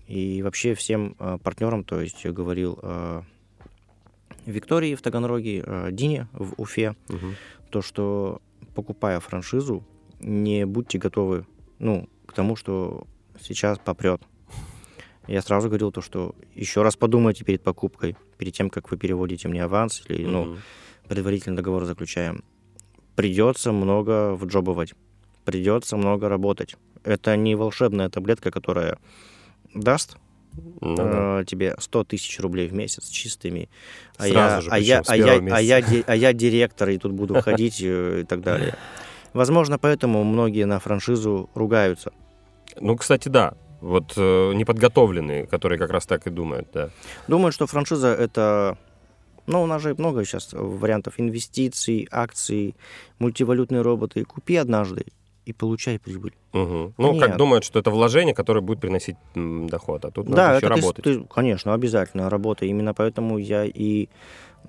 И 0.06 0.42
вообще 0.42 0.74
всем 0.74 1.16
э, 1.18 1.38
партнерам, 1.42 1.84
то 1.84 2.00
есть 2.00 2.24
я 2.24 2.32
говорил, 2.32 2.78
э, 2.82 3.22
Виктории 4.50 4.94
в 4.94 5.02
Таганроге, 5.02 5.62
э, 5.64 5.88
Дине 5.92 6.28
в 6.32 6.54
Уфе, 6.56 6.96
угу. 7.08 7.34
то, 7.70 7.82
что 7.82 8.40
покупая 8.74 9.20
франшизу, 9.20 9.84
не 10.20 10.66
будьте 10.66 10.98
готовы 10.98 11.46
ну, 11.78 12.08
к 12.26 12.32
тому, 12.32 12.56
что 12.56 13.06
сейчас 13.40 13.78
попрет. 13.78 14.22
Я 15.26 15.42
сразу 15.42 15.68
говорил 15.68 15.92
то, 15.92 16.00
что 16.00 16.34
еще 16.54 16.82
раз 16.82 16.96
подумайте 16.96 17.44
перед 17.44 17.62
покупкой, 17.62 18.16
перед 18.36 18.54
тем, 18.54 18.70
как 18.70 18.90
вы 18.90 18.96
переводите 18.96 19.48
мне 19.48 19.64
аванс 19.64 20.02
или 20.08 20.24
угу. 20.24 20.30
ну, 20.30 20.56
предварительный 21.08 21.56
договор 21.56 21.84
заключаем. 21.84 22.44
Придется 23.16 23.72
много 23.72 24.34
вджобывать, 24.34 24.94
придется 25.44 25.96
много 25.96 26.28
работать. 26.28 26.76
Это 27.04 27.36
не 27.36 27.54
волшебная 27.54 28.08
таблетка, 28.08 28.50
которая 28.50 28.98
даст 29.74 30.16
ну, 30.80 30.96
да. 30.96 31.40
Э, 31.40 31.44
тебе 31.44 31.74
100 31.78 32.04
тысяч 32.04 32.40
рублей 32.40 32.68
в 32.68 32.72
месяц 32.72 33.08
чистыми, 33.08 33.68
а 34.16 34.28
я, 34.28 34.60
же, 34.60 34.70
а, 34.70 34.78
я, 34.78 35.02
а, 35.06 35.16
я, 35.16 35.34
а, 35.34 35.60
я, 35.60 35.82
а 36.06 36.16
я 36.16 36.32
директор, 36.32 36.88
и 36.88 36.98
тут 36.98 37.12
буду 37.12 37.40
ходить 37.40 37.80
э, 37.82 38.20
и 38.22 38.24
так 38.24 38.40
далее. 38.40 38.74
Возможно, 39.32 39.78
поэтому 39.78 40.24
многие 40.24 40.64
на 40.64 40.78
франшизу 40.80 41.48
ругаются. 41.54 42.12
Ну, 42.80 42.96
кстати, 42.96 43.28
да. 43.28 43.54
Вот 43.80 44.12
э, 44.16 44.52
неподготовленные, 44.54 45.46
которые 45.46 45.78
как 45.78 45.90
раз 45.90 46.04
так 46.04 46.26
и 46.26 46.30
думают, 46.30 46.68
да. 46.72 46.90
Думают, 47.28 47.54
что 47.54 47.66
франшиза 47.66 48.08
это 48.08 48.76
ну, 49.46 49.62
у 49.62 49.66
нас 49.66 49.82
же 49.82 49.94
много 49.96 50.24
сейчас 50.24 50.50
вариантов 50.52 51.14
инвестиций, 51.16 52.06
акций, 52.10 52.76
мультивалютные 53.18 53.82
роботы. 53.82 54.24
Купи 54.24 54.56
однажды 54.56 55.06
и 55.46 55.52
получай 55.52 55.98
прибыль. 55.98 56.34
Угу. 56.52 56.94
Ну, 56.96 57.12
Нет. 57.12 57.22
как 57.22 57.36
думают, 57.36 57.64
что 57.64 57.78
это 57.78 57.90
вложение, 57.90 58.34
которое 58.34 58.60
будет 58.60 58.80
приносить 58.80 59.16
доход, 59.34 60.04
а 60.04 60.10
тут 60.10 60.28
надо 60.28 60.36
да, 60.36 60.56
еще 60.56 60.66
работать. 60.68 61.04
Ты, 61.04 61.24
конечно, 61.24 61.74
обязательно 61.74 62.30
работа. 62.30 62.66
Именно 62.66 62.94
поэтому 62.94 63.38
я 63.38 63.64
и 63.64 64.08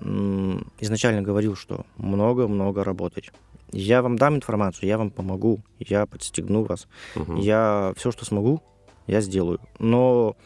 м, 0.00 0.66
изначально 0.80 1.22
говорил, 1.22 1.56
что 1.56 1.84
много-много 1.96 2.84
работать. 2.84 3.30
Я 3.72 4.02
вам 4.02 4.16
дам 4.16 4.36
информацию, 4.36 4.88
я 4.88 4.98
вам 4.98 5.10
помогу, 5.10 5.60
я 5.78 6.06
подстегну 6.06 6.64
вас, 6.64 6.86
угу. 7.16 7.36
я 7.36 7.92
все, 7.96 8.10
что 8.12 8.24
смогу, 8.24 8.62
я 9.06 9.20
сделаю. 9.20 9.60
Но 9.78 10.36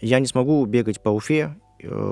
я 0.00 0.20
не 0.20 0.26
смогу 0.26 0.64
бегать 0.66 1.00
по 1.00 1.08
Уфе 1.08 1.56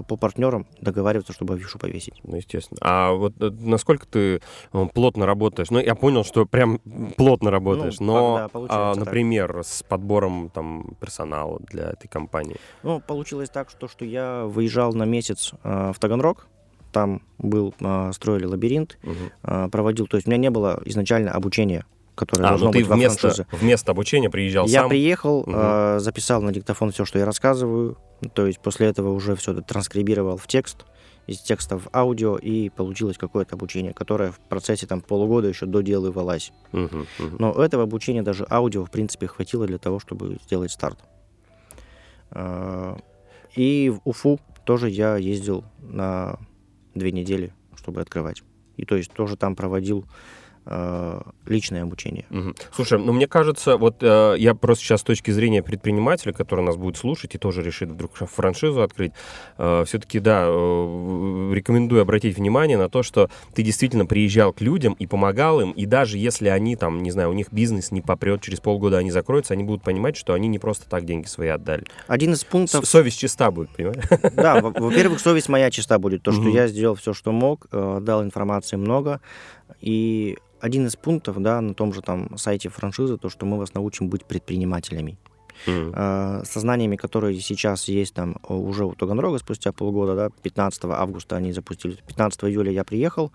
по 0.09 0.16
партнерам 0.16 0.66
договариваться, 0.80 1.33
чтобы 1.33 1.54
афишу 1.54 1.78
повесить. 1.78 2.14
Ну, 2.24 2.37
естественно. 2.37 2.78
А 2.83 3.12
вот 3.12 3.35
э, 3.40 3.50
насколько 3.61 4.06
ты 4.06 4.40
э, 4.72 4.87
плотно 4.94 5.26
работаешь? 5.26 5.70
Ну, 5.70 5.78
я 5.78 5.94
понял, 5.94 6.24
что 6.24 6.46
прям 6.46 6.78
плотно 7.16 7.50
работаешь, 7.50 8.00
Ну, 8.00 8.06
но, 8.06 8.37
да, 8.37 8.44
а, 8.44 8.48
получается 8.48 8.98
так. 9.00 9.06
например, 9.06 9.61
с 9.64 9.83
подбором 9.83 10.50
там 10.52 10.94
персонала 11.00 11.59
для 11.61 11.90
этой 11.90 12.09
компании. 12.09 12.56
Ну, 12.83 13.00
получилось 13.00 13.50
так, 13.50 13.70
что, 13.70 13.88
что 13.88 14.04
я 14.04 14.44
выезжал 14.44 14.92
на 14.92 15.04
месяц 15.04 15.52
э, 15.62 15.92
в 15.94 15.98
Таганрог, 15.98 16.46
там 16.92 17.22
был, 17.38 17.74
э, 17.80 18.11
строили 18.12 18.46
лабиринт, 18.46 18.98
Мгм. 19.02 19.14
э, 19.44 19.68
проводил, 19.70 20.06
то 20.06 20.16
есть 20.16 20.26
у 20.26 20.30
меня 20.30 20.38
не 20.40 20.50
было 20.50 20.80
изначально 20.85 21.33
обучения, 21.33 21.85
которое 22.20 22.44
А, 22.44 22.48
должно 22.50 22.66
ну 22.66 22.72
ты 22.72 22.78
быть 22.80 22.87
вместо, 22.88 23.20
франшизе. 23.30 23.46
вместо 23.50 23.90
обучения 23.92 24.30
приезжал 24.30 24.66
Я 24.66 24.80
сам? 24.83 24.88
приехал, 24.90 25.40
Мгм. 25.46 25.54
э, 25.56 25.98
записал 26.00 26.42
на 26.42 26.52
диктофон 26.52 26.92
все, 26.92 27.04
что 27.04 27.18
я 27.18 27.24
рассказываю, 27.24 27.96
то 28.35 28.46
есть 28.46 28.61
после 28.61 28.87
этого 28.87 29.11
уже 29.11 29.35
все 29.37 29.52
это 29.52 29.62
транскрибировал 29.62 30.37
в 30.37 30.46
текст, 30.46 30.85
из 31.26 31.38
текста 31.40 31.78
в 31.78 31.88
аудио, 31.94 32.37
и 32.37 32.68
получилось 32.70 33.16
какое-то 33.18 33.54
обучение, 33.56 33.92
которое 33.92 34.33
в 34.33 34.40
процессе 34.40 34.87
там 34.87 35.00
полугода 35.00 35.48
еще 35.48 35.66
доделывалось. 35.66 36.52
Мгм, 36.72 37.06
мгм. 37.18 37.37
Но 37.38 37.52
этого 37.52 37.83
обучения 37.85 38.22
даже 38.22 38.46
аудио, 38.50 38.85
в 38.85 38.90
принципе, 38.90 39.26
хватило 39.26 39.66
для 39.66 39.78
того, 39.78 39.98
чтобы 40.00 40.38
сделать 40.44 40.70
старт. 40.72 40.98
Э, 42.33 42.96
И 43.56 43.90
в 43.90 44.00
Уфу 44.09 44.38
тоже 44.64 44.88
я 44.90 45.16
ездил 45.16 45.64
на 45.80 46.38
две 46.94 47.11
недели, 47.11 47.52
чтобы 47.76 48.00
открывать. 48.00 48.42
И 48.76 48.85
то 48.85 48.96
есть 48.96 49.12
тоже 49.12 49.37
там 49.37 49.56
проводил 49.56 50.04
личное 51.46 51.83
обучение. 51.83 52.24
Мгм. 52.30 52.54
Слушай, 52.72 52.98
ну 52.98 53.12
мне 53.12 53.26
кажется, 53.26 53.76
вот 53.76 53.96
э, 54.02 54.35
я 54.38 54.54
просто 54.54 54.85
сейчас 54.85 55.00
с 55.00 55.04
точки 55.04 55.30
зрения 55.30 55.62
предпринимателя, 55.62 56.33
который 56.33 56.64
нас 56.64 56.76
будет 56.76 56.96
слушать 56.96 57.35
и 57.35 57.38
тоже 57.38 57.62
решит 57.62 57.90
вдруг 57.90 58.12
франшизу 58.16 58.83
открыть, 58.83 59.12
все-таки, 59.56 60.20
да, 60.20 60.44
э, 60.46 61.50
рекомендую 61.54 62.02
обратить 62.02 62.37
внимание 62.37 62.78
на 62.78 62.88
то, 62.88 63.02
что 63.02 63.30
ты 63.54 63.62
действительно 63.62 64.06
приезжал 64.06 64.52
к 64.52 64.61
людям 64.61 64.94
и 64.94 65.06
помогал 65.06 65.61
им, 65.61 65.72
и 65.72 65.87
даже 65.87 66.18
если 66.18 66.48
они 66.48 66.76
там, 66.76 67.02
не 67.02 67.11
знаю, 67.11 67.30
у 67.30 67.33
них 67.33 67.48
бизнес 67.52 67.90
не 67.90 68.00
попрет, 68.00 68.40
через 68.42 68.61
полгода 68.61 68.98
они 68.98 69.11
закроются, 69.11 69.54
они 69.54 69.64
будут 69.64 69.83
понимать, 69.83 70.16
что 70.16 70.35
они 70.35 70.48
не 70.48 70.59
просто 70.59 70.88
так 70.88 71.04
деньги 71.04 71.26
свои 71.26 71.48
отдали. 71.48 71.85
Один 72.06 72.33
из 72.33 72.40
С- 72.40 72.44
пунктов 72.44 72.87
Совесть 72.87 73.18
чиста 73.18 73.50
будет, 73.50 73.70
понимаешь? 73.70 74.04
Да, 74.35 74.61
во- 74.61 74.70
во-первых, 74.70 75.20
совесть 75.20 75.48
моя 75.48 75.70
чиста 75.70 75.98
будет. 75.98 76.22
То, 76.22 76.33
что 76.33 76.48
я 76.48 76.66
сделал 76.68 76.94
все, 76.94 77.12
что 77.12 77.33
мог, 77.33 77.66
э, 77.72 77.98
дал 78.00 78.22
информации 78.22 78.76
много. 78.76 79.20
И 79.80 80.37
один 80.61 80.87
из 80.87 80.96
пунктов, 80.96 81.40
да, 81.40 81.61
на 81.61 81.74
том 81.74 81.92
же 81.92 82.02
там 82.02 82.37
сайте 82.37 82.68
франшизы, 82.68 83.16
то, 83.16 83.28
что 83.28 83.46
мы 83.46 83.59
вас 83.59 83.74
научим 83.74 84.09
быть 84.09 84.24
предпринимателями. 84.24 85.16
Э, 85.66 86.42
Со 86.44 86.61
знаниями, 86.61 86.96
которые 86.96 87.38
сейчас 87.40 87.88
есть 87.88 88.14
там 88.14 88.38
э, 88.48 88.54
уже 88.54 88.85
у 88.85 88.94
Таганрога 88.94 89.38
спустя 89.38 89.72
полгода, 89.72 90.14
да, 90.14 90.30
15 90.42 90.85
августа 90.85 91.37
они 91.37 91.52
запустили. 91.52 91.96
15 92.06 92.44
июля 92.44 92.72
я 92.72 92.83
приехал, 92.85 93.30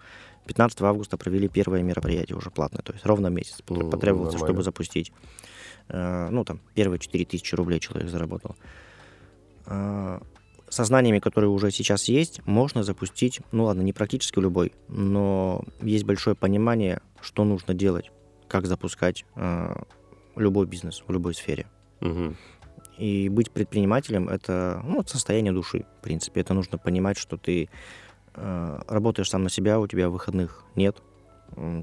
15 0.47 0.81
августа 0.81 1.17
провели 1.17 1.47
первое 1.47 1.83
мероприятие 1.83 2.37
уже 2.37 2.49
платное, 2.49 2.81
то 2.81 2.93
есть 2.93 3.05
ровно 3.05 3.27
месяц 3.27 3.61
Ну, 3.69 3.89
потребовался, 3.89 4.33
нормально. 4.37 4.47
чтобы 4.53 4.63
запустить. 4.63 5.11
Э, 5.89 6.29
Ну, 6.31 6.43
там, 6.45 6.59
первые 6.73 6.99
4000 6.99 7.55
рублей 7.55 7.79
человек 7.79 8.09
заработал. 8.09 8.55
Со 10.75 10.83
знаниями, 10.83 11.19
которые 11.19 11.51
уже 11.51 11.71
сейчас 11.71 12.09
есть, 12.09 12.45
можно 12.45 12.83
запустить, 12.83 13.39
ну 13.53 13.63
ладно, 13.63 13.81
не 13.81 13.93
практически 13.93 14.39
любой, 14.39 14.73
но 14.89 15.63
есть 15.81 16.03
большое 16.03 16.35
понимание, 16.35 16.99
что 17.21 17.45
нужно 17.45 17.73
делать, 17.73 18.11
как 18.49 18.65
запускать 18.65 19.23
э, 19.37 19.73
любой 20.35 20.65
бизнес 20.65 21.01
в 21.07 21.09
любой 21.13 21.33
сфере. 21.33 21.67
Мгм. 22.01 22.35
И 22.97 23.29
быть 23.29 23.51
предпринимателем 23.51 24.27
это 24.27 24.81
ну, 24.83 25.01
состояние 25.05 25.53
души, 25.53 25.85
в 25.99 26.03
принципе. 26.03 26.41
Это 26.41 26.53
нужно 26.53 26.77
понимать, 26.77 27.17
что 27.17 27.37
ты 27.37 27.69
э, 28.33 28.81
работаешь 28.89 29.29
сам 29.29 29.43
на 29.43 29.49
себя, 29.49 29.79
у 29.79 29.87
тебя 29.87 30.09
выходных 30.09 30.65
нет. 30.75 30.97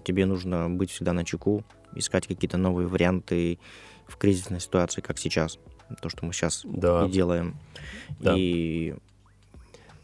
Тебе 0.05 0.27
нужно 0.27 0.69
быть 0.69 0.91
всегда 0.91 1.15
на 1.15 1.25
чеку, 1.25 1.65
искать 1.95 2.27
какие-то 2.27 2.59
новые 2.59 2.89
варианты 2.89 3.59
в 4.07 4.19
кризисной 4.19 4.61
ситуации, 4.61 5.01
как 5.01 5.17
сейчас. 5.17 5.59
То, 6.01 6.09
что 6.09 6.25
мы 6.25 6.33
сейчас 6.33 6.63
Да. 6.65 7.07
и 7.07 7.11
делаем. 7.11 7.55
Да. 8.21 8.35
И 8.37 8.95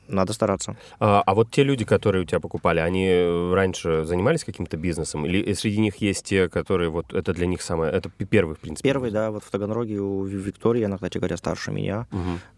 надо 0.09 0.33
стараться. 0.33 0.77
А, 1.01 1.22
а 1.27 1.35
вот 1.35 1.51
те 1.51 1.62
люди, 1.62 1.85
которые 1.85 2.22
у 2.22 2.24
тебя 2.24 2.40
покупали, 2.40 2.81
они 2.81 3.07
э, 3.07 3.53
раньше 3.55 4.05
занимались 4.07 4.42
каким-то 4.42 4.77
бизнесом? 4.79 5.27
Или 5.27 5.53
среди 5.53 5.81
них 5.81 5.96
есть 5.96 6.24
те, 6.24 6.48
которые 6.48 6.88
вот 6.88 7.12
это 7.12 7.35
для 7.35 7.46
них 7.46 7.61
самое, 7.61 7.92
это 7.92 8.09
первый, 8.31 8.55
в 8.57 8.59
принципе? 8.59 8.88
Первый, 8.88 9.11
да, 9.11 9.31
вот 9.31 9.44
в 9.44 9.51
Таганроге 9.51 10.01
у 10.01 10.24
Ви- 10.24 10.38
Виктории, 10.38 10.83
она, 10.83 10.96
кстати 10.96 11.18
говоря, 11.18 11.37
старше 11.37 11.72
меня. 11.72 12.07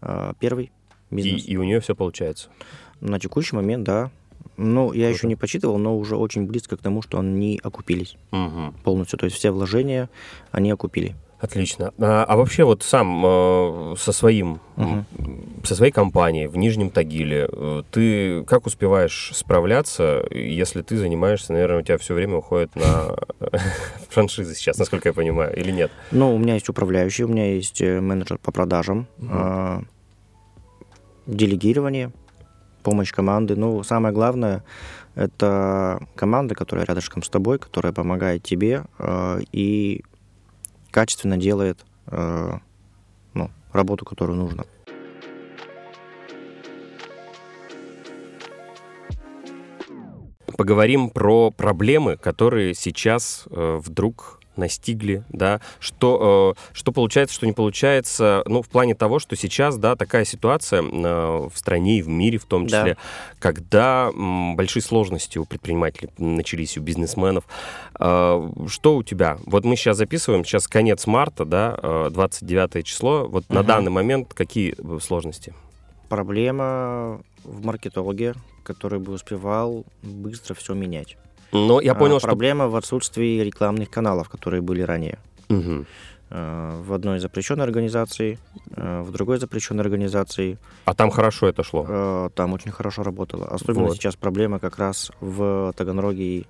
Э, 0.01 0.33
Первый 0.39 0.71
И, 1.09 1.15
бизнес. 1.15 1.45
и 1.45 1.57
у 1.57 1.63
нее 1.63 1.81
все 1.81 1.93
получается. 1.93 2.49
На 3.01 3.19
текущий 3.19 3.55
момент, 3.55 3.83
да. 3.83 4.11
Ну, 4.57 4.93
я 4.93 5.07
Круто. 5.07 5.17
еще 5.17 5.27
не 5.27 5.35
почитывал, 5.35 5.77
но 5.77 5.97
уже 5.97 6.15
очень 6.15 6.45
близко 6.45 6.77
к 6.77 6.81
тому, 6.81 7.01
что 7.01 7.19
они 7.19 7.59
окупились 7.63 8.15
Мгм. 8.31 8.73
полностью. 8.83 9.19
То 9.19 9.25
есть 9.25 9.35
все 9.37 9.51
вложения 9.51 10.09
они 10.51 10.71
окупили. 10.71 11.15
Отлично. 11.41 11.91
А, 11.97 12.23
а 12.23 12.37
вообще 12.37 12.63
вот 12.63 12.83
сам 12.83 13.23
э, 13.25 13.95
со 13.97 14.11
своим, 14.11 14.59
м, 14.77 15.05
со 15.63 15.75
своей 15.75 15.91
компанией 15.91 16.45
в 16.45 16.55
Нижнем 16.55 16.91
Тагиле, 16.91 17.49
э, 17.51 17.83
ты 17.89 18.43
как 18.43 18.67
успеваешь 18.67 19.31
справляться, 19.33 20.23
если 20.29 20.83
ты 20.83 20.97
занимаешься, 20.97 21.53
наверное, 21.53 21.79
у 21.79 21.81
тебя 21.81 21.97
все 21.97 22.13
время 22.13 22.35
уходит 22.35 22.75
на 22.75 23.15
франшизы 24.09 24.53
сейчас, 24.53 24.77
насколько 24.77 25.09
я 25.09 25.13
понимаю, 25.13 25.57
или 25.57 25.71
нет? 25.71 25.91
Ну, 26.11 26.35
у 26.35 26.37
меня 26.37 26.53
есть 26.53 26.69
управляющий, 26.69 27.23
у 27.23 27.27
меня 27.27 27.55
есть 27.55 27.81
э, 27.81 27.99
менеджер 27.99 28.37
по 28.37 28.51
продажам, 28.51 29.07
а, 29.27 29.81
делегирование, 31.25 32.11
помощь 32.83 33.11
команды. 33.11 33.55
Ну, 33.55 33.81
самое 33.81 34.13
главное, 34.13 34.63
это 35.15 35.99
команда, 36.15 36.53
которая 36.53 36.85
рядышком 36.85 37.23
с 37.23 37.29
тобой, 37.29 37.57
которая 37.57 37.93
помогает 37.93 38.43
тебе 38.43 38.83
э, 38.99 39.39
и 39.51 40.03
качественно 40.91 41.37
делает 41.37 41.85
э, 42.07 42.57
ну, 43.33 43.49
работу, 43.71 44.05
которую 44.05 44.37
нужно. 44.37 44.65
Поговорим 50.57 51.09
про 51.09 51.49
проблемы, 51.49 52.17
которые 52.17 52.75
сейчас 52.75 53.45
э, 53.49 53.79
вдруг 53.81 54.40
настигли, 54.55 55.23
да, 55.29 55.61
что, 55.79 56.55
э, 56.57 56.61
что 56.73 56.91
получается, 56.91 57.35
что 57.35 57.45
не 57.45 57.53
получается, 57.53 58.43
ну, 58.47 58.61
в 58.61 58.69
плане 58.69 58.95
того, 58.95 59.19
что 59.19 59.35
сейчас, 59.35 59.77
да, 59.77 59.95
такая 59.95 60.25
ситуация 60.25 60.81
э, 60.81 61.49
в 61.49 61.57
стране 61.57 61.99
и 61.99 62.01
в 62.01 62.07
мире 62.07 62.37
в 62.37 62.45
том 62.45 62.67
Да. 62.67 62.79
числе, 62.79 62.97
когда 63.39 64.09
м, 64.13 64.55
большие 64.55 64.83
сложности 64.83 65.37
у 65.37 65.45
предпринимателей 65.45 66.09
начались, 66.17 66.77
у 66.77 66.81
бизнесменов. 66.81 67.45
Э, 67.99 68.49
что 68.67 68.95
у 68.97 69.03
тебя? 69.03 69.37
Вот 69.45 69.63
мы 69.65 69.75
сейчас 69.75 69.97
записываем, 69.97 70.43
сейчас 70.45 70.67
конец 70.67 71.07
марта, 71.07 71.45
да, 71.45 71.77
э, 71.81 72.09
29 72.11 72.83
число, 72.85 73.27
вот 73.27 73.47
на 73.49 73.59
Мгм. 73.59 73.67
данный 73.67 73.91
момент 73.91 74.33
какие 74.33 74.75
э, 74.77 74.99
сложности? 75.01 75.53
Проблема 76.09 77.21
в 77.45 77.65
маркетологе, 77.65 78.33
который 78.63 78.99
бы 78.99 79.13
успевал 79.13 79.85
быстро 80.03 80.53
все 80.53 80.73
менять. 80.73 81.15
Но 81.51 81.81
я 81.81 81.91
А, 81.91 81.95
понял, 81.95 82.19
что... 82.19 82.27
Проблема 82.27 82.67
в 82.67 82.75
отсутствии 82.75 83.41
рекламных 83.41 83.89
каналов, 83.89 84.29
которые 84.29 84.61
были 84.61 84.81
ранее. 84.81 85.19
Э, 86.33 86.81
В 86.81 86.93
одной 86.93 87.19
запрещенной 87.19 87.65
организации, 87.65 88.39
э, 88.75 89.01
в 89.01 89.11
другой 89.11 89.37
запрещенной 89.37 89.83
организации 89.83 90.57
А 90.85 90.93
там 90.93 91.11
хорошо 91.11 91.47
это 91.47 91.61
шло. 91.63 91.85
э, 91.87 92.29
там 92.35 92.53
очень 92.53 92.71
хорошо 92.71 93.03
работало. 93.03 93.47
Особенно 93.47 93.87
Вот. 93.87 93.95
сейчас 93.95 94.15
проблема 94.15 94.59
как 94.59 94.77
раз 94.77 95.11
в 95.19 95.73
Таганроге 95.75 96.23
и 96.23 96.47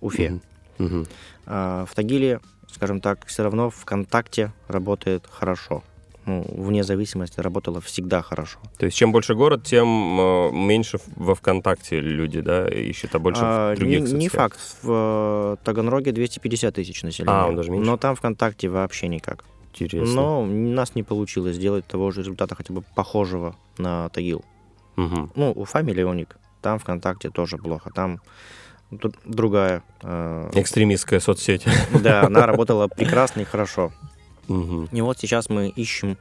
Уфе. 0.00 0.40
Мгм. 0.78 1.06
А 1.46 1.84
В 1.84 1.94
Тагиле, 1.94 2.40
скажем 2.68 3.00
так, 3.00 3.26
все 3.26 3.42
равно 3.42 3.70
ВКонтакте 3.70 4.52
работает 4.68 5.24
хорошо. 5.28 5.82
Ну, 6.26 6.44
вне 6.48 6.84
зависимости 6.84 7.40
работало 7.40 7.80
всегда 7.80 8.22
хорошо. 8.22 8.58
То 8.78 8.86
есть 8.86 8.96
чем 8.96 9.10
больше 9.10 9.34
город, 9.34 9.64
тем 9.64 10.20
э, 10.20 10.50
меньше 10.52 10.98
во 11.16 11.34
ВКонтакте 11.34 12.00
люди, 12.00 12.40
да, 12.40 12.68
ищут, 12.68 13.14
а 13.14 13.18
больше 13.18 13.40
А, 13.42 13.74
в 13.74 13.78
других 13.78 14.02
не, 14.02 14.12
не 14.12 14.28
факт. 14.28 14.58
В 14.82 15.56
э, 15.60 15.64
Таганроге 15.64 16.12
250 16.12 16.74
тысяч 16.74 17.02
населения. 17.02 17.32
А, 17.32 17.46
он 17.46 17.56
даже 17.56 17.70
меньше? 17.70 17.86
Но 17.90 17.96
там 17.96 18.14
ВКонтакте 18.16 18.68
вообще 18.68 19.08
никак. 19.08 19.44
Интересно. 19.78 20.14
Но 20.14 20.42
у 20.42 20.46
нас 20.46 20.94
не 20.94 21.02
получилось 21.02 21.56
сделать 21.56 21.86
того 21.86 22.10
же 22.10 22.20
результата, 22.20 22.54
хотя 22.54 22.74
бы 22.74 22.82
похожего 22.94 23.56
на 23.78 24.08
Тагил. 24.10 24.44
Мгм. 24.96 25.30
Ну, 25.34 25.52
Уфа 25.52 25.82
миллионник. 25.82 26.36
Там 26.60 26.78
ВКонтакте 26.78 27.30
тоже 27.30 27.56
плохо. 27.56 27.90
Там 27.94 28.20
тут 29.00 29.14
другая. 29.24 29.82
э, 30.02 30.50
Экстремистская 30.54 31.20
соцсеть. 31.20 31.64
да, 32.02 32.24
она 32.26 32.46
работала 32.46 32.88
прекрасно 32.88 33.40
и 33.40 33.44
хорошо. 33.44 33.92
Мгм. 34.50 34.88
И 34.92 35.00
вот 35.00 35.18
сейчас 35.18 35.48
мы 35.48 35.68
ищем, 35.68 36.16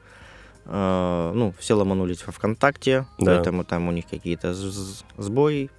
э, 0.66 1.32
ну, 1.36 1.54
все 1.60 1.74
ломанулись 1.76 2.26
во 2.26 2.32
ВКонтакте, 2.32 3.06
Да. 3.18 3.36
поэтому 3.36 3.64
там 3.64 3.88
у 3.88 3.92
них 3.92 4.06
какие-то 4.10 4.54
сбои 5.18 5.70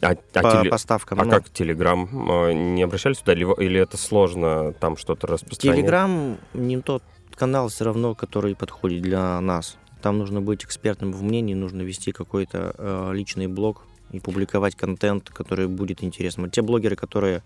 А, 0.00 0.10
а 0.34 0.42
по 0.42 0.50
теле- 0.50 0.70
поставкам. 0.70 1.20
а 1.20 1.24
Ну, 1.24 1.30
как 1.30 1.48
Телеграм? 1.50 2.08
Э, 2.30 2.52
Не 2.52 2.82
обращались 2.82 3.18
туда? 3.18 3.32
Или, 3.32 3.44
или 3.64 3.80
это 3.80 3.96
сложно 3.96 4.72
там 4.74 4.96
что-то 4.96 5.26
распространять? 5.26 5.78
Телеграм 5.78 6.36
не 6.52 6.80
тот 6.80 7.02
канал 7.34 7.68
все 7.68 7.84
равно, 7.84 8.14
который 8.14 8.54
подходит 8.54 9.02
для 9.02 9.40
нас. 9.40 9.76
там 10.02 10.18
нужно 10.18 10.42
быть 10.42 10.62
экспертным 10.64 11.12
в 11.12 11.22
мнении, 11.22 11.54
нужно 11.54 11.80
вести 11.80 12.12
какой-то 12.12 12.74
э, 12.76 13.10
личный 13.14 13.46
блог 13.46 13.86
и 14.12 14.20
публиковать 14.20 14.76
контент, 14.76 15.30
который 15.30 15.66
будет 15.66 16.04
интересным. 16.04 16.50
Те 16.50 16.60
блогеры, 16.60 16.94
которые 16.94 17.42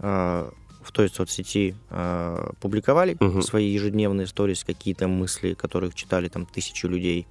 э, 0.00 0.50
в 0.90 0.92
той 0.92 1.08
соцсети 1.08 1.74
э, 1.90 2.50
публиковали 2.60 3.16
Мгм. 3.20 3.42
свои 3.42 3.68
ежедневные 3.68 4.26
сторис, 4.26 4.64
какие-то 4.64 5.06
мысли, 5.06 5.54
которых 5.54 5.94
читали 5.94 6.28
там 6.28 6.46
тысячи 6.46 6.86
людей, 6.86 7.26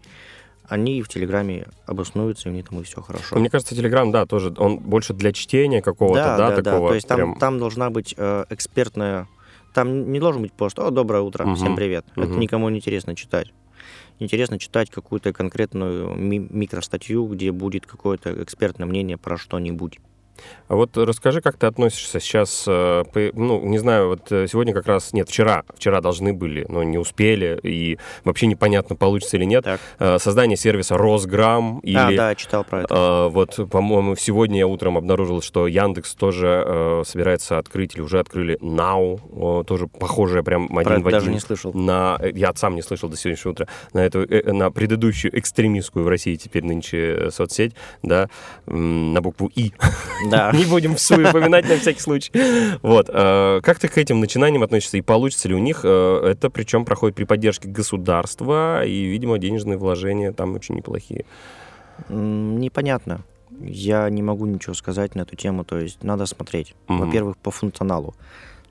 они 0.70 1.02
в 1.02 1.10
Телеграме 1.10 1.68
обоснуются, 1.86 2.48
и 2.48 2.52
у 2.52 2.56
них 2.56 2.70
там 2.70 2.80
и 2.80 2.84
все 2.84 3.02
хорошо. 3.02 3.38
Мне 3.38 3.50
кажется, 3.50 3.76
Телеграм, 3.76 4.12
да, 4.12 4.26
тоже, 4.26 4.54
он 4.58 4.78
больше 4.80 5.14
для 5.14 5.34
чтения 5.34 5.82
какого-то, 5.82 6.38
да, 6.38 6.62
такого 6.62 6.90
То 6.90 6.96
есть 6.96 7.08
там, 7.08 7.18
прям... 7.18 7.36
там 7.36 7.60
должна 7.60 7.90
быть 7.90 8.16
э, 8.18 8.46
экспертная... 8.50 9.28
Там 9.74 10.12
не 10.12 10.20
должен 10.20 10.42
быть 10.42 10.54
пост 10.54 10.80
«О, 10.80 10.90
доброе 10.90 11.22
утро, 11.22 11.46
Мгм. 11.46 11.56
всем 11.56 11.76
привет». 11.76 12.06
Это 12.16 12.28
Мгм. 12.28 12.40
никому 12.40 12.70
не 12.70 12.78
интересно 12.78 13.16
читать. 13.16 13.52
Интересно 14.20 14.58
читать 14.58 14.90
какую-то 14.90 15.34
конкретную 15.34 16.14
ми- 16.16 16.48
микростатью, 16.50 17.26
где 17.26 17.52
будет 17.52 17.86
какое-то 17.86 18.42
экспертное 18.44 18.86
мнение 18.88 19.18
про 19.18 19.38
что-нибудь. 19.38 20.00
А 20.70 20.76
вот 20.76 20.96
расскажи, 20.96 21.42
как 21.42 21.58
ты 21.58 21.66
относишься 21.66 22.20
сейчас, 22.20 22.66
э, 22.68 23.04
ну, 23.34 23.60
не 23.66 23.80
знаю, 23.80 24.10
вот 24.10 24.32
э, 24.32 24.46
сегодня 24.48 24.72
как 24.72 24.86
раз, 24.86 25.14
нет, 25.14 25.28
вчера, 25.28 25.64
вчера 25.76 26.00
должны 26.00 26.32
были, 26.32 26.64
но 26.70 26.84
не 26.84 27.00
успели, 27.00 27.60
и 27.64 27.98
вообще 28.24 28.46
непонятно, 28.46 28.96
получится 28.96 29.38
или 29.38 29.46
нет, 29.46 29.64
Так. 29.64 29.80
э, 29.98 30.20
создание 30.20 30.58
сервиса 30.58 30.96
Росграм 30.96 31.80
или... 31.80 31.98
А, 31.98 32.16
да, 32.16 32.36
читал 32.36 32.64
про 32.64 32.84
это. 32.84 33.30
вот, 33.32 33.60
по-моему, 33.72 34.16
сегодня 34.16 34.60
я 34.60 34.68
утром 34.68 34.96
обнаружил, 34.96 35.42
что 35.42 35.66
Яндекс 35.66 36.14
тоже 36.14 37.04
собирается 37.06 37.58
открыть, 37.58 37.96
или 37.96 38.02
уже 38.02 38.20
открыли 38.20 38.60
Now, 38.62 39.64
тоже 39.64 39.88
похожее 39.88 40.44
прям 40.44 40.68
про 40.68 40.82
один 40.82 40.94
это 40.94 41.02
в 41.02 41.12
даже 41.12 41.18
один 41.26 41.34
не 41.34 41.40
слышал. 41.40 41.74
на, 41.74 42.20
я 42.22 42.54
сам 42.56 42.76
не 42.76 42.84
слышал 42.84 43.10
до 43.10 43.18
сегодняшнего 43.18 43.54
утра, 43.54 43.68
на 43.94 44.06
эту, 44.06 44.28
на 44.54 44.70
предыдущую 44.70 45.38
экстремистскую 45.38 46.06
в 46.06 46.08
России 46.08 46.36
теперь 46.36 46.64
нынче 46.64 47.32
соцсеть, 47.32 47.74
да, 48.04 48.30
на 48.68 49.20
букву 49.22 49.52
И. 49.56 49.74
Да. 50.30 50.52
Не 50.56 50.66
будем 50.66 50.96
всю 50.96 51.16
упоминать 51.16 51.68
на 51.68 51.78
всякий 51.78 52.00
случай. 52.02 52.32
Вот. 52.82 53.10
э, 53.12 53.62
Как 53.62 53.80
ты 53.80 53.88
к 53.88 53.98
этим 53.98 54.20
начинаниям 54.20 54.64
относишься? 54.64 54.98
И 54.98 55.02
получится 55.02 55.48
ли 55.50 55.56
у 55.56 55.60
них? 55.60 55.82
э, 55.84 56.22
Это 56.32 56.50
причем 56.50 56.86
проходит 56.86 57.16
при 57.16 57.24
поддержке 57.26 57.68
государства, 57.68 58.84
и, 58.86 59.06
видимо, 59.06 59.38
денежные 59.40 59.78
вложения 59.78 60.32
там 60.32 60.56
очень 60.56 60.76
неплохие. 60.76 61.26
Непонятно. 62.08 63.22
Я 63.62 64.10
не 64.10 64.22
могу 64.22 64.46
ничего 64.46 64.74
сказать 64.74 65.16
на 65.16 65.22
эту 65.22 65.36
тему, 65.36 65.64
то 65.66 65.78
есть 65.80 66.04
надо 66.04 66.26
смотреть. 66.26 66.76
Во-первых, 66.88 67.38
по 67.38 67.52
функционалу. 67.52 68.16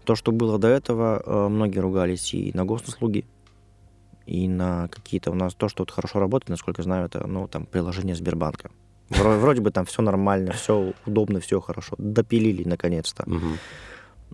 То, 0.04 0.14
что 0.14 0.32
было 0.32 0.58
до 0.58 0.68
этого, 0.68 1.22
э, 1.24 1.48
многие 1.48 1.80
ругались 1.80 2.32
и 2.32 2.50
на 2.54 2.64
госуслуги, 2.64 3.26
и 4.24 4.48
на 4.48 4.88
какие-то 4.88 5.30
у 5.30 5.34
нас 5.34 5.54
то, 5.54 5.68
что 5.68 5.82
вот 5.82 5.90
хорошо 5.90 6.18
работает, 6.20 6.48
насколько 6.50 6.80
я 6.80 6.84
знаю, 6.84 7.06
это 7.06 7.26
ну 7.26 7.46
там 7.48 7.66
приложение 7.66 8.14
Сбербанка. 8.14 8.70
Вро- 9.10 9.38
Вроде 9.38 9.60
бы 9.60 9.70
там 9.70 9.84
все 9.84 10.02
нормально, 10.02 10.52
все 10.52 10.92
удобно, 11.06 11.40
все 11.40 11.60
хорошо. 11.60 11.94
Допилили 11.98 12.64
наконец-то. 12.68 13.24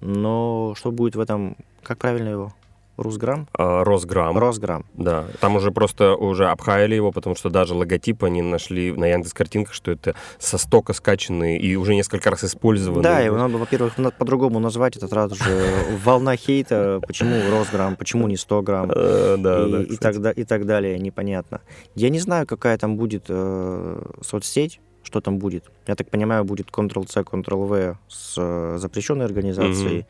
Но 0.00 0.74
что 0.76 0.90
будет 0.90 1.16
в 1.16 1.20
этом, 1.20 1.56
как 1.82 1.98
правильно 1.98 2.28
его? 2.30 2.52
Русграм? 2.96 3.48
А, 3.52 3.84
Росграм. 3.84 4.36
Росграм. 4.38 4.84
Да, 4.94 5.26
там 5.40 5.56
уже 5.56 5.70
просто 5.70 6.14
уже 6.14 6.48
обхаяли 6.48 6.94
его, 6.94 7.12
потому 7.12 7.36
что 7.36 7.50
даже 7.50 7.74
логотип 7.74 8.24
они 8.24 8.42
нашли 8.42 8.92
на 8.92 9.06
Яндекс 9.06 9.32
картинках, 9.32 9.74
что 9.74 9.90
это 9.90 10.14
со 10.38 10.58
стока 10.58 10.92
скачанные 10.92 11.58
и 11.58 11.76
уже 11.76 11.94
несколько 11.94 12.30
раз 12.30 12.44
использованные. 12.44 13.02
Да, 13.02 13.20
его 13.20 13.36
надо, 13.36 13.58
во-первых, 13.58 13.98
надо 13.98 14.14
по-другому 14.16 14.60
назвать, 14.60 14.96
это 14.96 15.08
сразу 15.08 15.34
же 15.34 15.66
волна 16.04 16.36
хейта, 16.36 17.00
почему 17.06 17.50
Росграм, 17.50 17.96
почему 17.96 18.28
не 18.28 18.36
100 18.36 18.62
грамм, 18.62 18.90
Э, 18.94 19.36
да, 19.38 19.66
и, 19.66 19.70
да, 19.70 19.82
и, 19.82 19.96
так, 19.96 20.38
и 20.38 20.44
так 20.44 20.66
далее, 20.66 20.98
непонятно. 20.98 21.60
Я 21.94 22.10
не 22.10 22.20
знаю, 22.20 22.46
какая 22.46 22.78
там 22.78 22.96
будет 22.96 23.24
э, 23.28 24.02
соцсеть, 24.22 24.80
что 25.02 25.20
там 25.20 25.38
будет. 25.38 25.64
Я 25.86 25.94
так 25.94 26.10
понимаю, 26.10 26.44
будет 26.44 26.68
Ctrl-C, 26.70 27.20
Ctrl-V 27.20 27.98
с 28.08 28.34
э, 28.38 28.76
запрещенной 28.78 29.24
организацией. 29.26 30.02
А, 30.02 30.04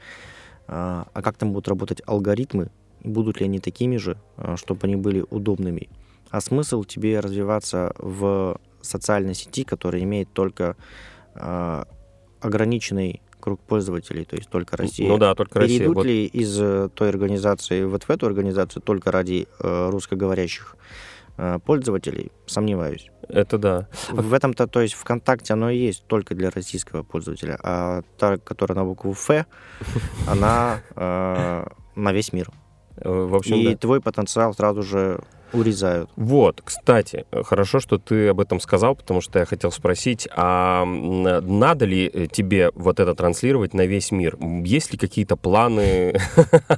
а 0.66 1.22
как 1.22 1.36
там 1.36 1.52
будут 1.52 1.68
работать 1.68 2.02
алгоритмы? 2.06 2.70
Будут 3.02 3.40
ли 3.40 3.46
они 3.46 3.60
такими 3.60 3.96
же, 3.96 4.16
э, 4.36 4.56
чтобы 4.56 4.80
они 4.84 4.96
были 4.96 5.24
удобными? 5.30 5.88
А 6.30 6.40
смысл 6.40 6.84
тебе 6.84 7.20
развиваться 7.20 7.94
в 7.98 8.58
социальной 8.80 9.34
сети, 9.34 9.64
которая 9.64 10.02
имеет 10.02 10.32
только 10.32 10.76
э, 11.34 11.84
ограниченный 12.40 13.22
круг 13.40 13.60
пользователей, 13.60 14.24
то 14.24 14.36
есть 14.36 14.48
только 14.48 14.76
Россия. 14.76 15.06
Ну 15.06 15.18
да, 15.18 15.34
только 15.34 15.60
Россия. 15.60 15.78
Перейдут 15.80 15.96
Вот. 15.96 16.06
ли 16.06 16.24
из 16.24 16.58
э, 16.58 16.88
той 16.94 17.10
организации 17.10 17.84
вот 17.84 18.04
в 18.04 18.10
эту 18.10 18.26
организацию 18.26 18.82
только 18.82 19.12
ради 19.12 19.46
э, 19.58 19.90
русскоговорящих 19.90 20.76
пользователей? 21.64 22.30
Сомневаюсь. 22.46 23.10
Это 23.28 23.58
да. 23.58 23.88
В 24.10 24.32
этом-то, 24.34 24.66
то 24.66 24.80
есть 24.80 24.94
ВКонтакте 24.94 25.54
оно 25.54 25.70
и 25.70 25.78
есть 25.78 26.04
только 26.06 26.34
для 26.34 26.50
российского 26.50 27.02
пользователя, 27.02 27.58
а 27.62 28.02
та, 28.18 28.36
которая 28.38 28.76
на 28.76 28.84
букву 28.84 29.12
Ф, 29.12 29.30
она 30.26 30.80
э, 30.94 31.66
на 31.96 32.12
весь 32.12 32.32
мир. 32.32 32.50
Э, 32.96 33.08
В 33.08 33.34
общем, 33.34 33.56
И 33.56 33.68
да. 33.68 33.76
твой 33.76 34.00
потенциал 34.00 34.54
сразу 34.54 34.82
же 34.82 35.20
урезают. 35.52 36.10
Вот, 36.16 36.60
кстати, 36.64 37.26
э, 37.30 37.42
хорошо, 37.42 37.80
что 37.80 37.98
ты 37.98 38.28
об 38.28 38.40
этом 38.40 38.60
сказал, 38.60 38.94
потому 38.96 39.20
что 39.20 39.38
я 39.38 39.44
хотел 39.44 39.70
спросить, 39.70 40.28
а 40.36 40.84
надо 40.84 41.84
ли 41.84 42.10
э, 42.12 42.26
тебе 42.30 42.70
вот 42.74 43.00
это 43.00 43.14
транслировать 43.14 43.72
на 43.72 43.86
весь 43.86 44.10
мир? 44.10 44.36
Есть 44.64 44.92
ли 44.92 44.98
какие-то 44.98 45.36
планы 45.36 46.14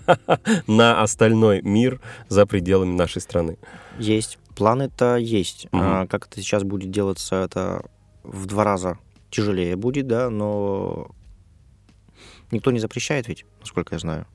на 0.67 1.03
остальной 1.03 1.63
мир 1.63 2.01
за 2.29 2.47
пределами 2.47 2.95
нашей 2.95 3.21
страны? 3.23 3.57
Есть. 3.99 4.39
Планы-то 4.57 5.17
есть. 5.17 5.69
Мгм. 5.71 5.83
А 5.83 6.07
как 6.07 6.27
это 6.27 6.41
сейчас 6.41 6.65
будет 6.65 6.91
делаться, 6.91 7.37
это 7.37 7.85
в 8.25 8.47
два 8.47 8.65
раза 8.65 8.99
тяжелее 9.31 9.77
будет, 9.77 10.07
да, 10.09 10.31
но 10.31 11.09
никто 12.51 12.71
не 12.71 12.79
запрещает 12.79 13.29
ведь, 13.29 13.45
насколько 13.61 13.95
я 13.95 13.99
знаю. 13.99 14.27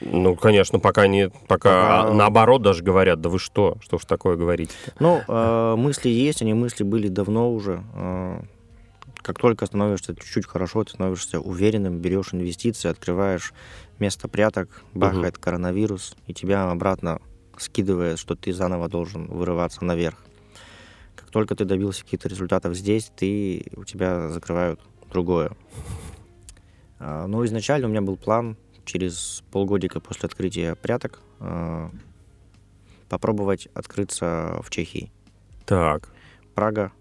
Ну, 0.00 0.36
конечно, 0.36 0.78
пока 0.78 1.06
не, 1.06 1.30
пока 1.48 2.02
Пока- 2.02 2.12
наоборот 2.12 2.62
даже 2.62 2.82
говорят, 2.82 3.20
да 3.20 3.28
вы 3.30 3.38
что, 3.38 3.76
что 3.80 3.98
ж 3.98 4.04
такое 4.04 4.36
говорите? 4.36 4.72
Ну, 4.98 5.22
э, 5.26 5.74
мысли 5.76 6.08
есть, 6.10 6.42
они 6.42 6.52
мысли 6.54 6.84
были 6.84 7.08
давно 7.08 7.50
уже. 7.52 7.82
Э, 7.94 8.42
как 9.22 9.38
только 9.38 9.66
становишься 9.66 10.14
чуть-чуть 10.14 10.46
хорошо, 10.46 10.84
ты 10.84 10.92
становишься 10.92 11.40
уверенным, 11.40 11.98
берешь 11.98 12.32
инвестиции, 12.32 12.88
открываешь 12.90 13.54
место 13.98 14.28
пряток, 14.28 14.84
бахает 14.94 15.38
коронавирус, 15.38 16.14
и 16.26 16.34
тебя 16.34 16.70
обратно 16.70 17.20
скидывает, 17.60 18.18
что 18.18 18.34
ты 18.34 18.52
заново 18.52 18.88
должен 18.88 19.26
вырываться 19.26 19.84
наверх. 19.84 20.16
Как 21.14 21.30
только 21.30 21.54
ты 21.54 21.64
добился 21.64 22.04
каких-то 22.04 22.28
результатов 22.28 22.74
здесь, 22.74 23.10
ты, 23.16 23.66
у 23.76 23.84
тебя 23.84 24.28
закрывают 24.28 24.80
другое. 25.10 25.52
А, 26.98 27.26
Ну, 27.26 27.44
изначально 27.44 27.86
у 27.86 27.90
меня 27.90 28.02
был 28.02 28.16
план 28.16 28.56
через 28.84 29.42
полгодика 29.50 30.00
после 30.00 30.26
открытия 30.26 30.74
пряток 30.76 31.20
э, 31.40 31.88
попробовать 33.08 33.68
открыться 33.74 34.60
в 34.62 34.70
Чехии. 34.70 35.10
Так, 35.64 36.08
Прага 36.54 36.92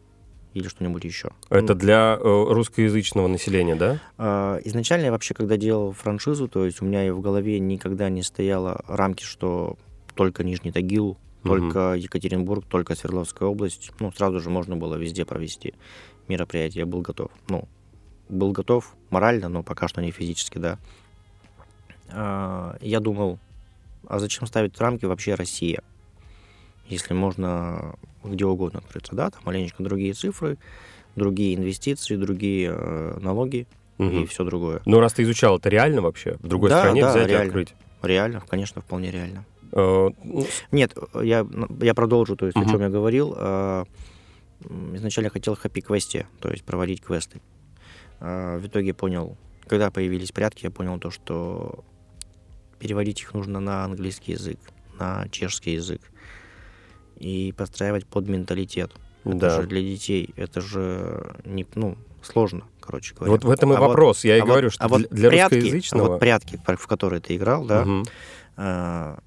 или 0.54 0.70
что-нибудь 0.70 1.04
еще. 1.04 1.32
это 1.50 1.76
для 1.76 2.18
э, 2.18 2.24
русскоязычного 2.24 3.28
населения, 3.28 3.76
да? 3.76 4.00
А, 4.18 4.58
Изначально 4.64 5.06
я 5.06 5.12
вообще, 5.12 5.34
когда 5.34 5.58
делал 5.58 5.92
франшизу, 5.92 6.48
то 6.48 6.66
есть 6.66 6.82
у 6.82 6.86
меня 6.86 7.06
и 7.06 7.10
в 7.10 7.20
голове 7.20 7.60
никогда 7.60 8.10
не 8.10 8.24
стояло 8.24 8.82
рамки, 8.88 9.24
что 9.24 9.78
только 10.16 10.44
Нижний 10.44 10.72
Тагил, 10.72 11.18
только 11.44 11.94
Екатеринбург, 11.94 12.66
только 12.68 12.96
Свердловская 12.96 13.48
область. 13.48 13.92
Ну, 14.00 14.12
сразу 14.12 14.40
же 14.40 14.50
можно 14.50 14.76
было 14.76 14.96
везде 14.96 15.26
провести 15.26 15.74
мероприятие. 16.28 16.82
Я 16.82 16.86
был 16.88 17.02
готов. 17.02 17.30
Ну, 17.50 17.68
был 18.30 18.52
готов 18.52 18.96
морально, 19.12 19.48
но 19.50 19.62
пока 19.62 19.88
что 19.88 20.02
не 20.02 20.10
физически, 20.12 20.58
да. 20.58 20.80
А, 22.10 22.78
Я 22.82 23.00
думал, 23.00 23.40
а 24.08 24.20
зачем 24.20 24.48
ставить 24.48 24.80
рамки 24.80 25.06
вообще 25.06 25.36
Россия? 25.36 25.82
Если 26.88 27.14
можно 27.14 27.96
где 28.24 28.46
угодно 28.46 28.80
открыться, 28.80 29.16
да, 29.16 29.30
там 29.30 29.42
маленечко 29.46 29.84
другие 29.84 30.14
цифры, 30.14 30.58
другие 31.16 31.56
инвестиции, 31.56 32.16
другие 32.16 32.72
э, 32.76 33.18
налоги 33.20 33.68
и 33.98 34.04
Мгм. 34.04 34.28
все 34.28 34.44
другое. 34.44 34.82
Ну, 34.86 35.00
раз 35.00 35.14
ты 35.14 35.24
изучал, 35.24 35.58
это 35.58 35.70
реально 35.70 36.02
вообще? 36.02 36.38
В 36.40 36.48
другой 36.48 36.70
Да, 36.70 36.80
стране 36.80 37.02
да, 37.02 37.10
взять 37.12 37.28
и 37.28 37.32
реально. 37.32 37.46
открыть? 37.48 37.74
Реально, 38.02 38.42
конечно, 38.48 38.82
вполне 38.82 39.10
реально. 39.12 39.46
Э, 39.76 40.10
ну, 40.24 40.48
Нет, 40.72 40.96
я, 41.22 41.46
я 41.82 41.94
продолжу, 41.94 42.36
то 42.36 42.46
есть, 42.46 42.58
Мгм. 42.58 42.68
о 42.68 42.72
чем 42.72 42.82
я 42.82 42.90
говорил. 42.90 43.34
А, 43.38 43.84
Изначально 44.94 45.30
хотел 45.30 45.54
хэппи-квесте, 45.54 46.26
то 46.40 46.50
есть 46.50 46.64
проводить 46.64 47.02
квесты. 47.04 47.42
А, 48.22 48.58
В 48.58 48.66
итоге 48.68 48.94
понял, 48.94 49.38
когда 49.68 49.92
появились 49.92 50.32
прятки, 50.32 50.64
я 50.66 50.72
понял 50.72 50.98
то, 50.98 51.12
что 51.12 51.84
переводить 52.80 53.22
их 53.22 53.34
нужно 53.34 53.60
на 53.60 53.84
английский 53.84 54.32
язык, 54.32 54.58
на 54.98 55.28
чешский 55.30 55.74
язык 55.74 56.02
и 57.18 57.54
подстраивать 57.56 58.06
под 58.08 58.28
менталитет. 58.30 58.92
Это 59.26 59.36
Да. 59.38 59.62
же 59.62 59.68
для 59.68 59.82
детей, 59.82 60.34
это 60.38 60.62
же 60.62 61.36
не, 61.44 61.66
ну, 61.76 61.98
сложно, 62.22 62.64
короче 62.80 63.14
говоря. 63.14 63.32
Вот 63.34 63.44
в 63.44 63.50
этом 63.50 63.74
и 63.74 63.76
А 63.76 63.80
вот- 63.80 63.88
вопрос. 63.90 64.24
Я 64.24 64.38
и 64.38 64.40
а 64.40 64.46
говорю, 64.46 64.68
вот- 64.68 64.74
что 64.74 64.84
а 64.84 64.88
вот 64.88 65.02
для, 65.02 65.10
для 65.10 65.30
прятки, 65.30 65.56
русскоязычного... 65.56 66.06
а 66.06 66.10
вот 66.12 66.20
прятки, 66.20 66.62
пр- 66.66 66.78
в 66.78 66.88
которые 66.88 67.20
ты 67.22 67.36
играл, 67.36 67.66
да, 67.66 67.86
а, 68.58 69.20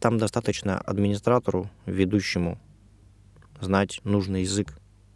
там 0.00 0.18
достаточно 0.18 0.78
администратору, 0.78 1.68
ведущему 1.86 2.58
знать 3.60 4.00
нужный 4.04 4.42
язык. 4.42 4.74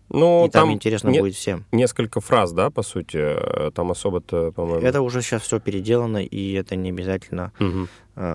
Ну, 0.09 0.47
и 0.47 0.51
там, 0.51 0.65
там 0.65 0.73
интересно 0.75 1.09
не, 1.09 1.21
будет 1.21 1.35
всем. 1.35 1.65
Несколько 1.73 2.21
фраз, 2.21 2.53
да, 2.53 2.71
по 2.71 2.83
сути, 2.83 3.17
э, 3.19 3.71
там 3.71 3.91
особо-то, 3.91 4.53
по-моему. 4.53 4.87
Это 4.87 5.01
уже 5.01 5.23
сейчас 5.23 5.43
все 5.43 5.59
переделано, 5.59 6.23
и 6.23 6.53
это 6.53 6.77
не 6.77 6.91
обязательно. 6.91 7.53
Угу. 7.59 7.89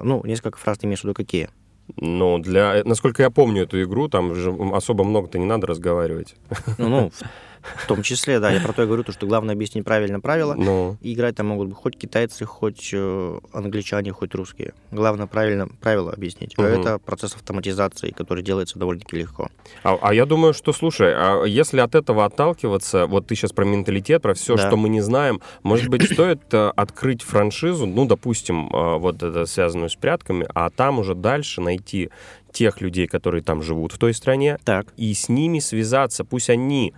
Ну, 0.04 0.26
несколько 0.26 0.58
фраз 0.58 0.80
ты 0.80 0.88
имеешь 0.88 1.02
в 1.02 1.04
виду 1.04 1.14
какие? 1.14 1.50
Ну, 1.96 2.40
для, 2.40 2.82
насколько 2.84 3.22
я 3.22 3.30
помню 3.30 3.64
эту 3.64 3.82
игру, 3.84 4.10
там 4.10 4.36
же 4.36 4.52
особо 4.74 5.04
много-то 5.04 5.38
не 5.38 5.46
надо 5.46 5.68
разговаривать. 5.68 6.36
Ну, 6.78 6.90
ну, 6.90 7.12
в 7.76 7.88
том 7.88 8.04
числе, 8.04 8.40
да, 8.40 8.52
я 8.52 8.60
про 8.62 8.74
то 8.74 8.84
и 8.84 8.86
говорю, 8.86 9.04
то, 9.04 9.12
что 9.12 9.28
главное 9.28 9.56
объяснить 9.56 9.84
правильно 9.84 10.20
правила. 10.20 10.54
Ну. 10.56 10.98
И 11.02 11.14
играть 11.14 11.36
там 11.36 11.48
могут 11.48 11.70
быть 11.70 11.78
хоть 11.78 11.98
китайцы, 11.98 12.46
хоть 12.46 12.90
э, 12.94 13.40
англичане, 13.54 14.12
хоть 14.12 14.34
русские. 14.36 14.74
Главное 14.92 15.28
правильно 15.28 15.68
правила 15.68 16.12
объяснить. 16.12 16.58
Угу. 16.58 16.68
это 16.68 17.00
процесс 17.00 17.36
автоматизации, 17.36 18.12
который 18.12 18.44
делается 18.44 18.80
довольно-таки 18.80 19.18
легко. 19.18 19.50
А, 19.84 19.98
а 20.02 20.14
я 20.14 20.26
думаю, 20.26 20.54
что, 20.54 20.74
слушай, 20.74 21.14
а 21.14 21.44
если 21.46 21.80
от 21.80 21.96
этого 21.96 22.26
отталкиваться, 22.26 23.08
вот 23.08 23.28
ты 23.28 23.36
сейчас 23.36 23.52
про 23.52 23.66
менталитет, 23.66 24.22
про 24.22 24.34
все, 24.34 24.56
да. 24.56 24.68
что 24.68 24.78
мы 24.78 24.90
не 24.90 25.02
знаем, 25.02 25.42
может 25.64 25.90
быть, 25.90 26.04
стоит 26.12 26.54
э, 26.54 26.72
открыть 26.76 27.22
франшизу, 27.24 27.86
ну, 27.86 28.06
допустим, 28.06 28.70
э, 28.70 28.98
вот 28.98 29.22
это 29.24 29.46
связанную 29.46 29.90
с 29.90 29.96
прятками, 29.96 30.48
а 30.54 30.70
там 30.70 31.00
уже 31.00 31.16
дальше 31.16 31.62
найти 31.62 32.10
тех 32.52 32.82
людей, 32.82 33.08
которые 33.08 33.44
там 33.44 33.62
живут 33.62 33.92
в 33.94 33.98
той 33.98 34.14
стране, 34.14 34.58
так. 34.64 34.88
и 34.98 35.14
с 35.14 35.30
ними 35.30 35.60
связаться, 35.60 36.26
пусть 36.26 36.50
они 36.50 36.94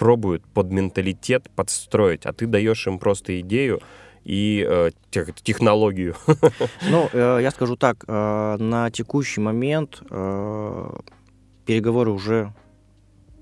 пробуют 0.00 0.42
под 0.54 0.72
менталитет 0.72 1.50
подстроить, 1.54 2.24
а 2.24 2.32
ты 2.32 2.46
даешь 2.46 2.86
им 2.86 2.98
просто 2.98 3.38
идею 3.40 3.82
и 4.24 4.66
э, 4.66 4.92
тех, 5.10 5.34
технологию. 5.42 6.16
Ну, 6.90 7.10
э, 7.12 7.40
я 7.42 7.50
скажу 7.50 7.76
так, 7.76 8.04
э, 8.08 8.56
на 8.58 8.90
текущий 8.90 9.42
момент 9.42 10.02
э, 10.08 10.90
переговоры 11.66 12.12
уже 12.12 12.54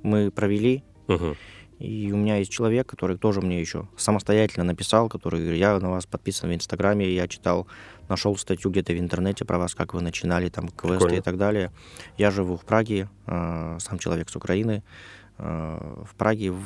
мы 0.03 0.33
провели, 0.33 0.83
угу. 1.07 1.37
и 1.79 2.11
у 2.11 2.17
меня 2.17 2.39
есть 2.39 2.51
человек, 2.51 2.89
который 2.89 3.17
тоже 3.17 3.41
мне 3.41 3.61
еще 3.61 3.87
самостоятельно 3.97 4.65
написал, 4.65 5.09
который 5.09 5.41
говорит, 5.41 5.61
я 5.61 5.79
на 5.79 5.91
вас 5.91 6.07
подписан 6.07 6.51
в 6.51 6.55
Инстаграме, 6.55 7.09
я 7.09 7.29
читал, 7.29 7.69
нашел 8.09 8.37
статью 8.37 8.73
где-то 8.73 8.93
в 8.93 8.99
интернете 8.99 9.45
про 9.45 9.59
вас, 9.59 9.77
как 9.77 9.95
вы 9.95 10.01
начинали, 10.01 10.49
там, 10.49 10.71
квесты 10.71 10.99
Прикольно. 10.99 11.21
и 11.21 11.21
так 11.21 11.37
далее. 11.37 11.71
Я 12.17 12.33
живу 12.33 12.57
в 12.57 12.65
Праге, 12.65 13.09
э, 13.27 13.77
сам 13.79 13.99
человек 14.01 14.29
с 14.29 14.35
Украины, 14.35 14.83
Э, 14.83 15.18
в 15.39 16.15
Праге, 16.17 16.51
в, 16.51 16.63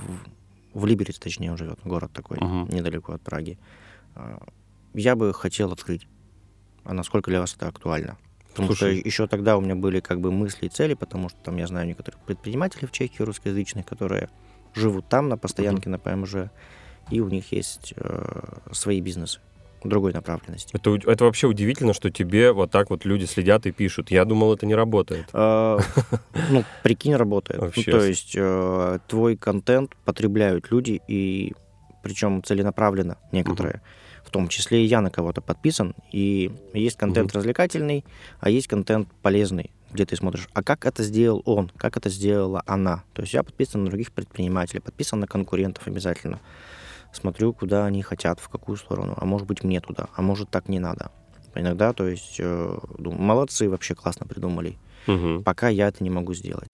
в 0.74 0.86
Либерице, 0.86 1.20
точнее, 1.20 1.50
он 1.50 1.58
живет, 1.58 1.78
город 1.84 2.12
такой, 2.12 2.38
uh-huh. 2.38 2.74
недалеко 2.74 3.12
от 3.12 3.22
Праги. 3.22 3.58
Э, 4.14 4.38
я 4.94 5.14
бы 5.14 5.32
хотел 5.34 5.72
открыть. 5.72 6.06
А 6.84 6.94
насколько 6.94 7.30
для 7.30 7.40
вас 7.40 7.54
это 7.54 7.68
актуально? 7.68 8.16
Потому 8.50 8.68
Слушай. 8.68 8.98
что 8.98 9.08
еще 9.08 9.26
тогда 9.26 9.56
у 9.56 9.60
меня 9.60 9.74
были 9.74 10.00
как 10.00 10.20
бы 10.20 10.30
мысли 10.30 10.66
и 10.66 10.68
цели, 10.68 10.94
потому 10.94 11.28
что 11.28 11.38
там 11.42 11.56
я 11.56 11.66
знаю 11.66 11.86
некоторых 11.86 12.20
предпринимателей 12.20 12.86
в 12.86 12.92
Чехии 12.92 13.22
русскоязычных, 13.22 13.86
которые 13.86 14.28
живут 14.74 15.08
там 15.08 15.28
на 15.28 15.36
постоянке 15.36 15.88
uh-huh. 15.88 15.92
на 15.92 15.98
ПМЖ, 15.98 16.50
и 17.10 17.20
у 17.20 17.28
них 17.28 17.52
есть 17.52 17.94
э, 17.96 18.58
свои 18.72 19.00
бизнесы 19.00 19.40
другой 19.88 20.12
направленности. 20.12 20.74
Это, 20.74 20.94
это 21.10 21.24
вообще 21.24 21.46
удивительно, 21.46 21.92
что 21.92 22.10
тебе 22.10 22.52
вот 22.52 22.70
так 22.70 22.90
вот 22.90 23.04
люди 23.04 23.24
следят 23.24 23.66
и 23.66 23.72
пишут. 23.72 24.10
Я 24.10 24.24
думал, 24.24 24.54
это 24.54 24.66
не 24.66 24.74
работает. 24.74 25.26
А, 25.32 25.78
ну, 26.50 26.64
прикинь, 26.82 27.14
работает. 27.14 27.60
Ну, 27.60 27.82
то 27.82 28.04
есть 28.04 28.34
э, 28.36 28.98
твой 29.08 29.36
контент 29.36 29.96
потребляют 30.04 30.70
люди, 30.70 31.00
и 31.08 31.52
причем 32.02 32.42
целенаправленно 32.42 33.16
некоторые. 33.32 33.80
В 34.24 34.30
том 34.30 34.48
числе 34.48 34.84
и 34.84 34.86
я 34.86 35.00
на 35.00 35.10
кого-то 35.10 35.40
подписан, 35.40 35.94
и 36.10 36.50
есть 36.72 36.96
контент 36.96 37.34
развлекательный, 37.34 38.04
а 38.40 38.48
есть 38.48 38.66
контент 38.66 39.08
полезный, 39.20 39.70
где 39.92 40.06
ты 40.06 40.16
смотришь, 40.16 40.48
а 40.54 40.62
как 40.62 40.86
это 40.86 41.02
сделал 41.02 41.42
он, 41.44 41.70
как 41.76 41.96
это 41.96 42.08
сделала 42.08 42.62
она. 42.66 43.04
То 43.12 43.22
есть 43.22 43.34
я 43.34 43.42
подписан 43.42 43.84
на 43.84 43.90
других 43.90 44.10
предпринимателей, 44.12 44.80
подписан 44.80 45.20
на 45.20 45.26
конкурентов 45.26 45.86
обязательно 45.86 46.40
смотрю, 47.12 47.52
куда 47.52 47.86
они 47.86 48.02
хотят, 48.02 48.40
в 48.40 48.48
какую 48.48 48.76
сторону, 48.76 49.14
а 49.16 49.24
может 49.24 49.46
быть 49.46 49.62
мне 49.62 49.80
туда, 49.80 50.08
а 50.14 50.22
может 50.22 50.50
так 50.50 50.68
не 50.68 50.80
надо. 50.80 51.10
Иногда, 51.54 51.92
то 51.92 52.08
есть, 52.08 52.36
э, 52.38 52.78
думаю, 52.98 53.20
молодцы, 53.20 53.68
вообще 53.68 53.94
классно 53.94 54.26
придумали. 54.26 54.78
Угу. 55.06 55.42
Пока 55.42 55.68
я 55.68 55.88
это 55.88 56.02
не 56.02 56.10
могу 56.10 56.32
сделать. 56.34 56.68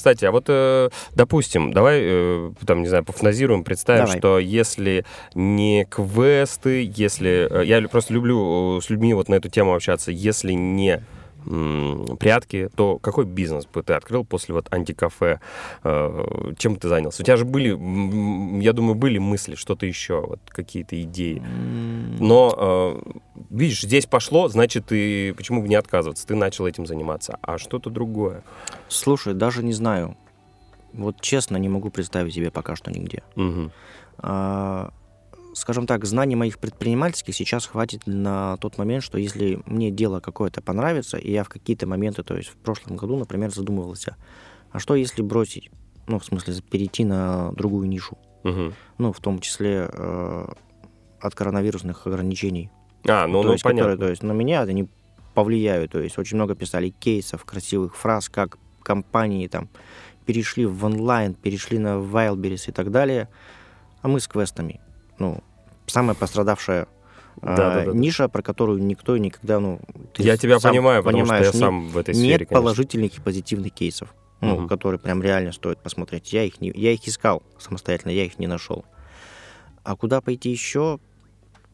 Кстати, 0.00 0.24
а 0.24 0.32
вот, 0.32 0.44
э, 0.48 0.88
допустим, 1.14 1.74
давай, 1.74 2.00
э, 2.02 2.52
там, 2.66 2.80
не 2.80 2.88
знаю, 2.88 3.04
пофантазируем, 3.04 3.64
представим, 3.64 4.06
давай. 4.06 4.18
что 4.18 4.38
если 4.38 5.04
не 5.34 5.84
квесты, 5.84 6.90
если... 6.96 7.46
Э, 7.50 7.66
я 7.66 7.86
просто 7.86 8.14
люблю 8.14 8.78
э, 8.78 8.80
с 8.80 8.88
людьми 8.88 9.12
вот 9.12 9.28
на 9.28 9.34
эту 9.34 9.50
тему 9.50 9.74
общаться, 9.74 10.10
если 10.10 10.54
не 10.54 11.04
прятки, 12.18 12.68
то 12.74 12.98
какой 12.98 13.24
бизнес 13.24 13.66
бы 13.66 13.82
ты 13.82 13.94
открыл 13.94 14.24
после 14.24 14.54
вот 14.54 14.72
антикафе? 14.72 15.40
Э, 15.82 16.52
чем 16.58 16.76
ты 16.76 16.88
занялся? 16.88 17.22
У 17.22 17.24
тебя 17.24 17.36
же 17.36 17.44
были, 17.44 17.70
я 18.62 18.72
думаю, 18.72 18.94
были 18.94 19.18
мысли, 19.18 19.54
что-то 19.54 19.86
еще, 19.86 20.20
вот 20.20 20.40
какие-то 20.48 21.00
идеи. 21.02 21.42
Но, 22.18 22.54
э, 22.56 23.12
видишь, 23.50 23.82
здесь 23.82 24.06
пошло, 24.06 24.48
значит, 24.48 24.86
ты 24.86 25.34
почему 25.34 25.62
бы 25.62 25.68
не 25.68 25.76
отказываться? 25.76 26.26
Ты 26.26 26.34
начал 26.34 26.66
этим 26.66 26.86
заниматься. 26.86 27.38
А 27.42 27.58
что-то 27.58 27.90
другое? 27.90 28.42
Слушай, 28.88 29.34
даже 29.34 29.62
не 29.62 29.72
знаю. 29.72 30.16
Вот 30.92 31.20
честно, 31.20 31.56
не 31.56 31.68
могу 31.68 31.90
представить 31.90 32.34
себе 32.34 32.50
пока 32.50 32.76
что 32.76 32.90
нигде. 32.90 33.22
Угу. 33.36 33.70
А, 34.18 34.92
скажем 35.54 35.86
так, 35.86 36.04
знаний 36.04 36.36
моих 36.36 36.58
предпринимательских 36.58 37.34
сейчас 37.34 37.66
хватит 37.66 38.02
на 38.06 38.56
тот 38.58 38.78
момент, 38.78 39.02
что 39.02 39.18
если 39.18 39.60
мне 39.66 39.90
дело 39.90 40.20
какое-то 40.20 40.62
понравится, 40.62 41.16
и 41.16 41.30
я 41.30 41.44
в 41.44 41.48
какие-то 41.48 41.86
моменты, 41.86 42.22
то 42.22 42.36
есть 42.36 42.50
в 42.50 42.56
прошлом 42.56 42.96
году, 42.96 43.16
например, 43.16 43.52
задумывался, 43.52 44.16
а 44.70 44.78
что 44.78 44.94
если 44.94 45.22
бросить, 45.22 45.70
ну, 46.06 46.18
в 46.18 46.24
смысле, 46.24 46.54
перейти 46.70 47.04
на 47.04 47.52
другую 47.52 47.88
нишу, 47.88 48.18
угу. 48.44 48.72
ну, 48.98 49.12
в 49.12 49.20
том 49.20 49.40
числе 49.40 49.88
э, 49.92 50.46
от 51.20 51.34
коронавирусных 51.34 52.06
ограничений. 52.06 52.70
А, 53.06 53.26
ну, 53.26 53.42
то 53.42 53.48
ну 53.48 53.52
есть, 53.52 53.64
понятно. 53.64 53.92
Которые, 53.92 54.06
то 54.06 54.10
есть 54.10 54.22
на 54.22 54.32
меня 54.32 54.62
они 54.62 54.88
повлияют, 55.34 55.92
то 55.92 56.00
есть 56.00 56.18
очень 56.18 56.36
много 56.36 56.54
писали 56.54 56.90
кейсов, 56.90 57.44
красивых 57.44 57.96
фраз, 57.96 58.28
как 58.28 58.58
компании 58.82 59.46
там 59.46 59.68
перешли 60.26 60.66
в 60.66 60.84
онлайн, 60.84 61.34
перешли 61.34 61.78
на 61.78 61.98
Wildberries 61.98 62.68
и 62.68 62.72
так 62.72 62.90
далее, 62.90 63.28
а 64.02 64.08
мы 64.08 64.20
с 64.20 64.28
квестами 64.28 64.80
ну, 65.20 65.42
самая 65.86 66.14
пострадавшая 66.16 66.88
да, 67.42 67.56
да, 67.56 67.84
да, 67.86 67.92
ниша, 67.92 68.28
про 68.28 68.42
которую 68.42 68.82
никто 68.82 69.16
никогда, 69.16 69.60
ну, 69.60 69.80
ты 70.12 70.22
я 70.24 70.36
тебя 70.36 70.58
понимаю, 70.58 71.02
потому 71.02 71.24
что 71.24 71.36
я 71.36 71.52
сам 71.52 71.88
в 71.88 71.96
этой 71.96 72.14
сфере, 72.14 72.28
Нет 72.30 72.38
конечно. 72.40 72.56
положительных 72.56 73.18
и 73.18 73.20
позитивных 73.20 73.72
кейсов, 73.72 74.14
ну, 74.40 74.56
угу. 74.56 74.68
которые 74.68 74.98
прям 74.98 75.22
реально 75.22 75.52
стоит 75.52 75.78
посмотреть. 75.78 76.32
Я 76.32 76.44
их 76.44 76.60
не, 76.60 76.70
я 76.74 76.92
их 76.92 77.06
искал 77.06 77.42
самостоятельно, 77.58 78.10
я 78.10 78.24
их 78.24 78.38
не 78.38 78.46
нашел. 78.46 78.84
А 79.84 79.96
куда 79.96 80.20
пойти 80.20 80.50
еще, 80.50 80.98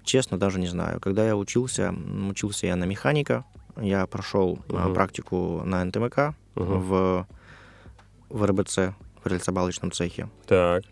честно, 0.04 0.38
даже 0.38 0.60
не 0.60 0.68
знаю. 0.68 1.00
Когда 1.00 1.26
я 1.26 1.36
учился, 1.36 1.92
учился 2.28 2.66
я 2.66 2.76
на 2.76 2.84
механика, 2.84 3.44
я 3.80 4.06
прошел 4.06 4.58
угу. 4.68 4.94
практику 4.94 5.62
на 5.64 5.84
НТМК 5.84 6.34
угу. 6.54 6.64
в 6.78 7.26
в 8.28 8.44
РБЦ, 8.44 8.78
в 9.22 9.26
рельсобалочном 9.26 9.92
цехе. 9.92 10.28
Так. 10.46 10.84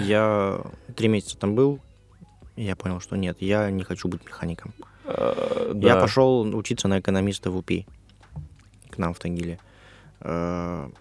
Я 0.00 0.60
три 0.96 1.08
месяца 1.08 1.36
там 1.36 1.54
был, 1.54 1.80
и 2.56 2.64
я 2.64 2.76
понял, 2.76 3.00
что 3.00 3.16
нет, 3.16 3.38
я 3.40 3.70
не 3.70 3.82
хочу 3.82 4.08
быть 4.08 4.24
механиком. 4.24 4.72
Uh, 5.04 5.78
я 5.84 5.96
пошел 5.96 6.42
учиться 6.54 6.86
на 6.86 7.00
экономиста 7.00 7.50
в 7.50 7.56
УПИ, 7.56 7.86
к 8.90 8.98
нам 8.98 9.14
в 9.14 9.18
Тагиле. 9.18 9.58
Uh, 10.20 10.94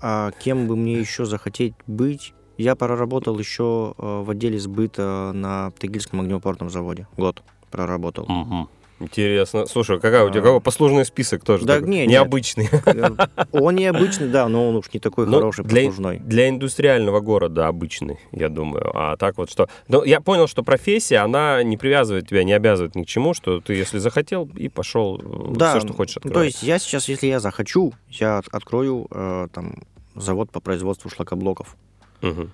а 0.00 0.30
кем 0.32 0.66
бы 0.66 0.76
мне 0.76 0.98
еще 0.98 1.26
захотеть 1.26 1.74
быть? 1.86 2.32
Я 2.56 2.74
проработал 2.74 3.38
еще 3.38 3.94
uh, 3.96 4.24
в 4.24 4.30
отделе 4.30 4.58
сбыта 4.58 5.32
на 5.34 5.70
Тагильском 5.72 6.20
огнеупорном 6.20 6.70
заводе. 6.70 7.06
Год 7.16 7.42
проработал. 7.70 8.24
Uh-huh. 8.24 8.68
Интересно. 8.98 9.66
Слушай, 9.66 10.00
какая 10.00 10.24
у 10.24 10.30
тебя 10.30 10.40
какой 10.40 10.60
послужный 10.60 11.04
список 11.04 11.44
тоже? 11.44 11.66
Да, 11.66 11.80
не, 11.80 12.06
необычный. 12.06 12.68
Нет. 12.86 13.12
Он 13.52 13.74
необычный, 13.76 14.28
да, 14.28 14.48
но 14.48 14.68
он 14.68 14.76
уж 14.76 14.92
не 14.92 15.00
такой 15.00 15.26
ну, 15.26 15.34
хороший 15.34 15.64
для, 15.64 15.82
послужной. 15.82 16.18
Для 16.18 16.48
индустриального 16.48 17.20
города 17.20 17.68
обычный, 17.68 18.18
я 18.32 18.48
думаю. 18.48 18.90
А 18.94 19.16
так 19.16 19.36
вот 19.36 19.50
что... 19.50 19.68
Ну, 19.88 20.02
я 20.02 20.20
понял, 20.20 20.46
что 20.46 20.62
профессия, 20.62 21.18
она 21.18 21.62
не 21.62 21.76
привязывает 21.76 22.28
тебя, 22.28 22.42
не 22.42 22.54
обязывает 22.54 22.94
ни 22.94 23.04
к 23.04 23.06
чему, 23.06 23.34
что 23.34 23.60
ты, 23.60 23.74
если 23.74 23.98
захотел, 23.98 24.48
и 24.56 24.68
пошел 24.68 25.20
э, 25.22 25.54
да, 25.54 25.72
все, 25.72 25.86
что 25.86 25.92
хочешь 25.92 26.16
открывать. 26.16 26.34
То 26.34 26.44
есть 26.44 26.62
я 26.62 26.78
сейчас, 26.78 27.08
если 27.08 27.26
я 27.26 27.40
захочу, 27.40 27.92
я 28.08 28.42
открою 28.50 29.08
э, 29.10 29.48
там 29.52 29.74
завод 30.14 30.50
по 30.50 30.60
производству 30.60 31.10
шлакоблоков. 31.10 31.76
Угу. 32.22 32.48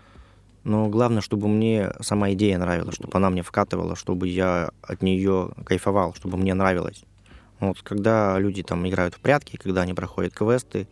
Но 0.65 0.89
главное, 0.89 1.23
чтобы 1.23 1.49
мне 1.49 1.93
сама 2.01 2.33
идея 2.33 2.59
нравилась, 2.59 2.95
чтобы 2.95 3.17
она 3.17 3.31
мне 3.31 3.43
вкатывала, 3.43 3.97
чтобы 3.97 4.29
я 4.29 4.71
от 4.83 5.03
нее 5.03 5.51
кайфовал, 5.65 6.15
чтобы 6.15 6.37
мне 6.37 6.55
нравилось. 6.55 7.05
Вот 7.59 7.83
когда 7.83 8.39
люди 8.39 8.63
там 8.63 8.89
играют 8.89 9.15
в 9.15 9.21
прятки, 9.21 9.57
когда 9.57 9.83
они 9.83 9.95
проходят 9.95 10.35
квесты, 10.35 10.89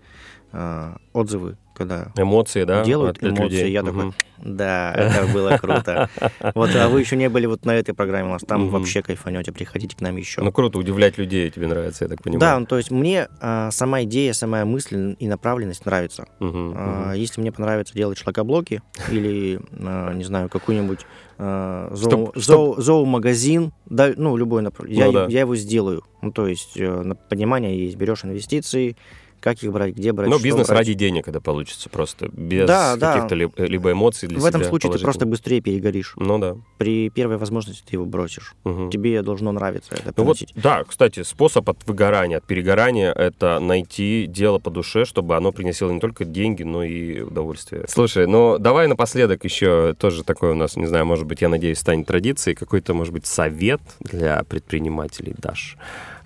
э, 0.53 0.97
отзывы, 1.13 1.57
когда 1.81 2.13
эмоции, 2.15 2.65
да, 2.65 2.85
делают 2.85 3.17
от, 3.17 3.25
эмоции. 3.25 3.43
Людей. 3.45 3.73
Я 3.73 3.83
угу. 3.83 3.89
такой, 3.89 4.13
да, 4.43 4.93
это 4.93 5.33
было 5.33 5.57
круто. 5.57 6.11
Вот, 6.55 6.71
а 6.75 6.89
вы 6.89 7.01
еще 7.01 7.17
не 7.17 7.29
были 7.29 7.47
вот 7.47 7.65
на 7.65 7.75
этой 7.75 7.95
программе, 7.95 8.29
у 8.29 8.33
нас 8.33 8.43
там 8.43 8.69
вообще 8.69 9.03
кайфанете, 9.03 9.53
приходите 9.53 9.97
к 9.97 10.01
нам 10.01 10.17
еще. 10.17 10.43
Ну, 10.43 10.53
круто, 10.53 10.79
удивлять 10.79 11.17
людей 11.17 11.51
тебе 11.51 11.67
нравится, 11.69 12.05
я 12.05 12.09
так 12.09 12.23
понимаю. 12.23 12.41
Да, 12.41 12.59
ну, 12.59 12.67
то 12.67 12.77
есть 12.77 12.91
мне 12.91 13.29
а, 13.41 13.71
сама 13.71 14.03
идея, 14.03 14.35
сама 14.35 14.65
мысль 14.65 15.17
и 15.19 15.27
направленность 15.27 15.87
нравится. 15.87 16.27
А, 16.41 17.13
если 17.13 17.41
мне 17.41 17.51
понравится 17.51 17.95
делать 17.95 18.19
шлакоблоки 18.19 18.83
или, 19.11 19.59
а, 19.79 20.13
не 20.13 20.25
знаю, 20.25 20.51
какую-нибудь 20.51 21.01
а, 21.39 21.91
зоо, 21.95 22.33
зоо, 22.35 22.81
зоомагазин, 22.81 23.73
да, 23.87 24.13
ну, 24.15 24.37
любой 24.37 24.61
направление, 24.61 25.07
ну, 25.07 25.13
я, 25.13 25.19
да. 25.21 25.33
я 25.33 25.41
его 25.41 25.57
сделаю. 25.57 26.05
Ну, 26.21 26.33
то 26.33 26.47
есть, 26.47 26.77
э, 26.77 27.15
понимание 27.31 27.83
есть, 27.83 27.97
берешь 27.97 28.25
инвестиции, 28.25 28.97
как 29.41 29.63
их 29.63 29.73
брать, 29.73 29.95
где 29.95 30.13
брать. 30.13 30.29
Ну, 30.29 30.39
бизнес 30.39 30.69
брать. 30.69 30.79
ради 30.79 30.95
денег, 30.95 31.25
когда 31.25 31.41
получится, 31.41 31.89
просто 31.89 32.29
без 32.29 32.67
да, 32.67 32.97
каких-то 32.97 33.37
да. 33.57 33.67
либо 33.67 33.93
эмоций 33.93 34.29
для 34.29 34.39
В 34.39 34.45
этом 34.45 34.65
случае 34.65 34.93
ты 34.93 34.99
просто 34.99 35.27
быстрее 35.27 35.61
перегоришь. 35.61 36.15
Ну 36.17 36.39
да. 36.39 36.57
При 36.79 37.11
первой 37.11 37.37
возможности 37.37 37.83
ты 37.85 37.97
его 37.97 38.05
бросишь. 38.05 38.55
Угу. 38.65 38.91
Тебе 38.91 39.23
должно 39.23 39.53
нравиться 39.53 39.95
это 39.95 40.13
ну, 40.17 40.25
вот, 40.25 40.39
Да, 40.55 40.85
кстати, 40.85 41.23
способ 41.23 41.69
от 41.69 41.87
выгорания, 41.87 42.39
от 42.39 42.45
перегорания— 42.45 43.13
это 43.15 43.59
найти 43.61 44.27
дело 44.29 44.59
по 44.59 44.71
душе, 44.71 45.05
чтобы 45.05 45.37
оно 45.37 45.53
приносило 45.53 45.91
не 45.91 46.01
только 46.01 46.25
деньги, 46.25 46.63
но 46.63 46.83
и 46.83 47.21
удовольствие. 47.21 47.85
Слушай, 47.89 48.27
ну 48.27 48.59
давай 48.59 48.87
напоследок 48.87 49.45
еще 49.45 49.95
тоже 49.99 50.25
такой 50.25 50.51
у 50.51 50.55
нас, 50.55 50.77
не 50.77 50.87
знаю, 50.87 51.07
может 51.07 51.27
быть, 51.27 51.43
я 51.43 51.49
надеюсь, 51.49 51.79
станет 51.79 52.07
традицией, 52.07 52.55
какой-то, 52.55 52.95
может 52.95 53.13
быть, 53.13 53.27
совет 53.27 53.81
для 54.01 54.43
предпринимателей 54.45 55.35
дашь. 55.39 55.77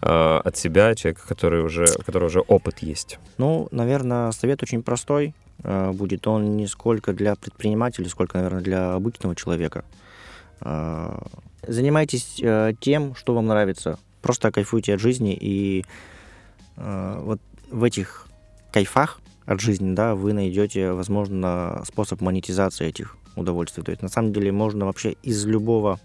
Э, 0.06 0.42
от 0.44 0.54
себя, 0.58 0.94
человека, 0.94 1.22
который 1.26 1.62
уже, 1.62 1.86
у 1.98 2.02
которого 2.02 2.26
уже 2.26 2.40
опыт 2.40 2.80
есть? 2.80 3.18
Ну, 3.38 3.68
наверное, 3.70 4.32
совет 4.32 4.62
очень 4.62 4.82
простой 4.82 5.34
э, 5.62 5.92
будет. 5.92 6.26
Он 6.26 6.58
не 6.58 6.66
сколько 6.66 7.14
для 7.14 7.36
предпринимателей, 7.36 8.10
сколько, 8.10 8.36
наверное, 8.36 8.60
для 8.60 8.92
обычного 8.92 9.34
человека. 9.34 9.82
Э, 10.60 11.16
занимайтесь 11.66 12.42
тем, 12.80 13.14
что 13.14 13.34
вам 13.34 13.46
нравится. 13.46 13.98
Просто 14.20 14.52
кайфуйте 14.52 14.94
от 14.94 15.00
жизни, 15.00 15.36
и 15.40 15.84
вот 16.76 17.40
в 17.70 17.84
этих 17.84 18.26
кайфах 18.72 19.20
от 19.46 19.60
жизни, 19.60 19.94
да, 19.94 20.14
вы 20.14 20.32
найдете, 20.32 20.92
возможно, 20.92 21.82
способ 21.86 22.20
монетизации 22.20 22.88
этих 22.88 23.16
удовольствий. 23.36 23.84
То 23.84 23.90
есть, 23.92 24.02
на 24.02 24.08
самом 24.08 24.32
деле, 24.32 24.50
можно 24.50 24.84
вообще 24.86 25.14
из 25.22 25.46
любого 25.46 26.00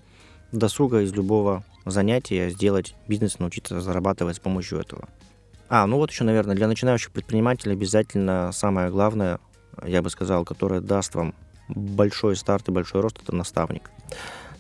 досуга, 0.51 1.01
из 1.01 1.13
любого 1.13 1.63
занятия 1.91 2.49
сделать 2.49 2.95
бизнес, 3.07 3.39
научиться 3.39 3.81
зарабатывать 3.81 4.37
с 4.37 4.39
помощью 4.39 4.79
этого. 4.79 5.09
А, 5.69 5.85
ну 5.85 5.97
вот 5.97 6.11
еще, 6.11 6.23
наверное, 6.23 6.55
для 6.55 6.67
начинающих 6.67 7.11
предпринимателей 7.11 7.73
обязательно 7.73 8.51
самое 8.51 8.89
главное, 8.89 9.39
я 9.85 10.01
бы 10.01 10.09
сказал, 10.09 10.45
которое 10.45 10.81
даст 10.81 11.15
вам 11.15 11.35
большой 11.67 12.35
старт 12.35 12.67
и 12.67 12.71
большой 12.71 13.01
рост, 13.01 13.19
это 13.21 13.35
наставник. 13.35 13.91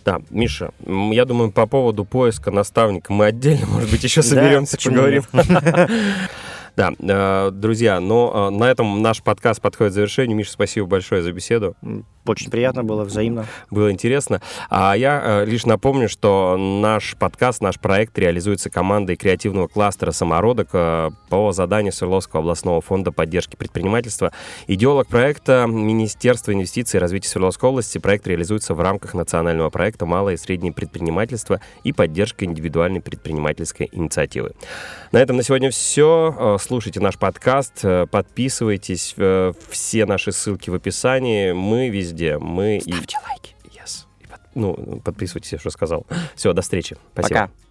Да, 0.05 0.21
Миша, 0.29 0.71
я 0.85 1.25
думаю, 1.25 1.51
по 1.51 1.65
поводу 1.65 2.05
поиска 2.05 2.51
наставника 2.51 3.11
мы 3.11 3.25
отдельно, 3.25 3.65
может 3.65 3.91
быть, 3.91 4.03
еще 4.03 4.21
соберемся, 4.21 4.77
да, 4.77 4.89
поговорим. 4.89 5.23
Да, 6.75 6.93
э, 6.97 7.51
друзья, 7.51 7.99
но 7.99 8.49
э, 8.51 8.55
на 8.55 8.65
этом 8.65 9.01
наш 9.01 9.21
подкаст 9.23 9.61
подходит 9.61 9.93
к 9.93 9.95
завершению. 9.95 10.37
Миша, 10.37 10.51
спасибо 10.51 10.87
большое 10.87 11.21
за 11.21 11.31
беседу. 11.31 11.75
Очень 12.25 12.51
приятно 12.51 12.83
было, 12.83 13.05
взаимно. 13.05 13.47
Было 13.71 13.91
интересно. 13.91 14.41
А 14.69 14.93
я 14.95 15.21
э, 15.23 15.45
лишь 15.45 15.65
напомню, 15.65 16.09
что 16.09 16.57
наш 16.57 17.15
подкаст, 17.17 17.61
наш 17.61 17.79
проект 17.79 18.17
реализуется 18.19 18.69
командой 18.69 19.15
креативного 19.15 19.67
кластера 19.67 20.11
«Самородок» 20.11 20.69
по 20.71 21.51
заданию 21.51 21.91
Свердловского 21.91 22.41
областного 22.41 22.81
фонда 22.81 23.11
поддержки 23.11 23.55
предпринимательства. 23.55 24.31
Идеолог 24.67 25.07
проекта 25.07 25.65
Министерство 25.67 26.53
инвестиций 26.53 26.97
и 26.97 27.01
развития 27.01 27.29
Свердловской 27.29 27.69
области. 27.69 27.97
Проект 27.97 28.27
реализуется 28.27 28.73
в 28.73 28.81
рамках 28.81 29.13
национального 29.13 29.69
проекта 29.69 30.05
«Малое 30.05 30.35
и 30.35 30.37
среднее 30.37 30.73
предпринимательство» 30.73 31.61
и 31.83 31.93
поддержка 31.93 32.45
индивидуальной 32.45 33.01
предпринимательской 33.01 33.89
инициативы. 33.91 34.51
На 35.11 35.17
этом 35.17 35.37
на 35.37 35.43
сегодня 35.43 35.71
все 35.71 36.57
слушайте 36.59 36.99
наш 36.99 37.17
подкаст, 37.17 37.83
э, 37.83 38.05
подписывайтесь, 38.05 39.13
э, 39.17 39.53
все 39.69 40.05
наши 40.05 40.31
ссылки 40.31 40.69
в 40.69 40.73
описании, 40.75 41.51
мы 41.51 41.89
везде, 41.89 42.37
мы... 42.37 42.79
Ставьте 42.81 43.17
и... 43.17 43.29
лайки. 43.29 43.55
Yes. 43.65 44.05
Ну, 44.55 45.01
подписывайтесь, 45.03 45.53
я 45.53 45.59
что 45.59 45.69
сказал. 45.69 46.05
Все, 46.35 46.53
до 46.53 46.61
встречи. 46.61 46.97
Спасибо. 47.13 47.41
Пока. 47.47 47.68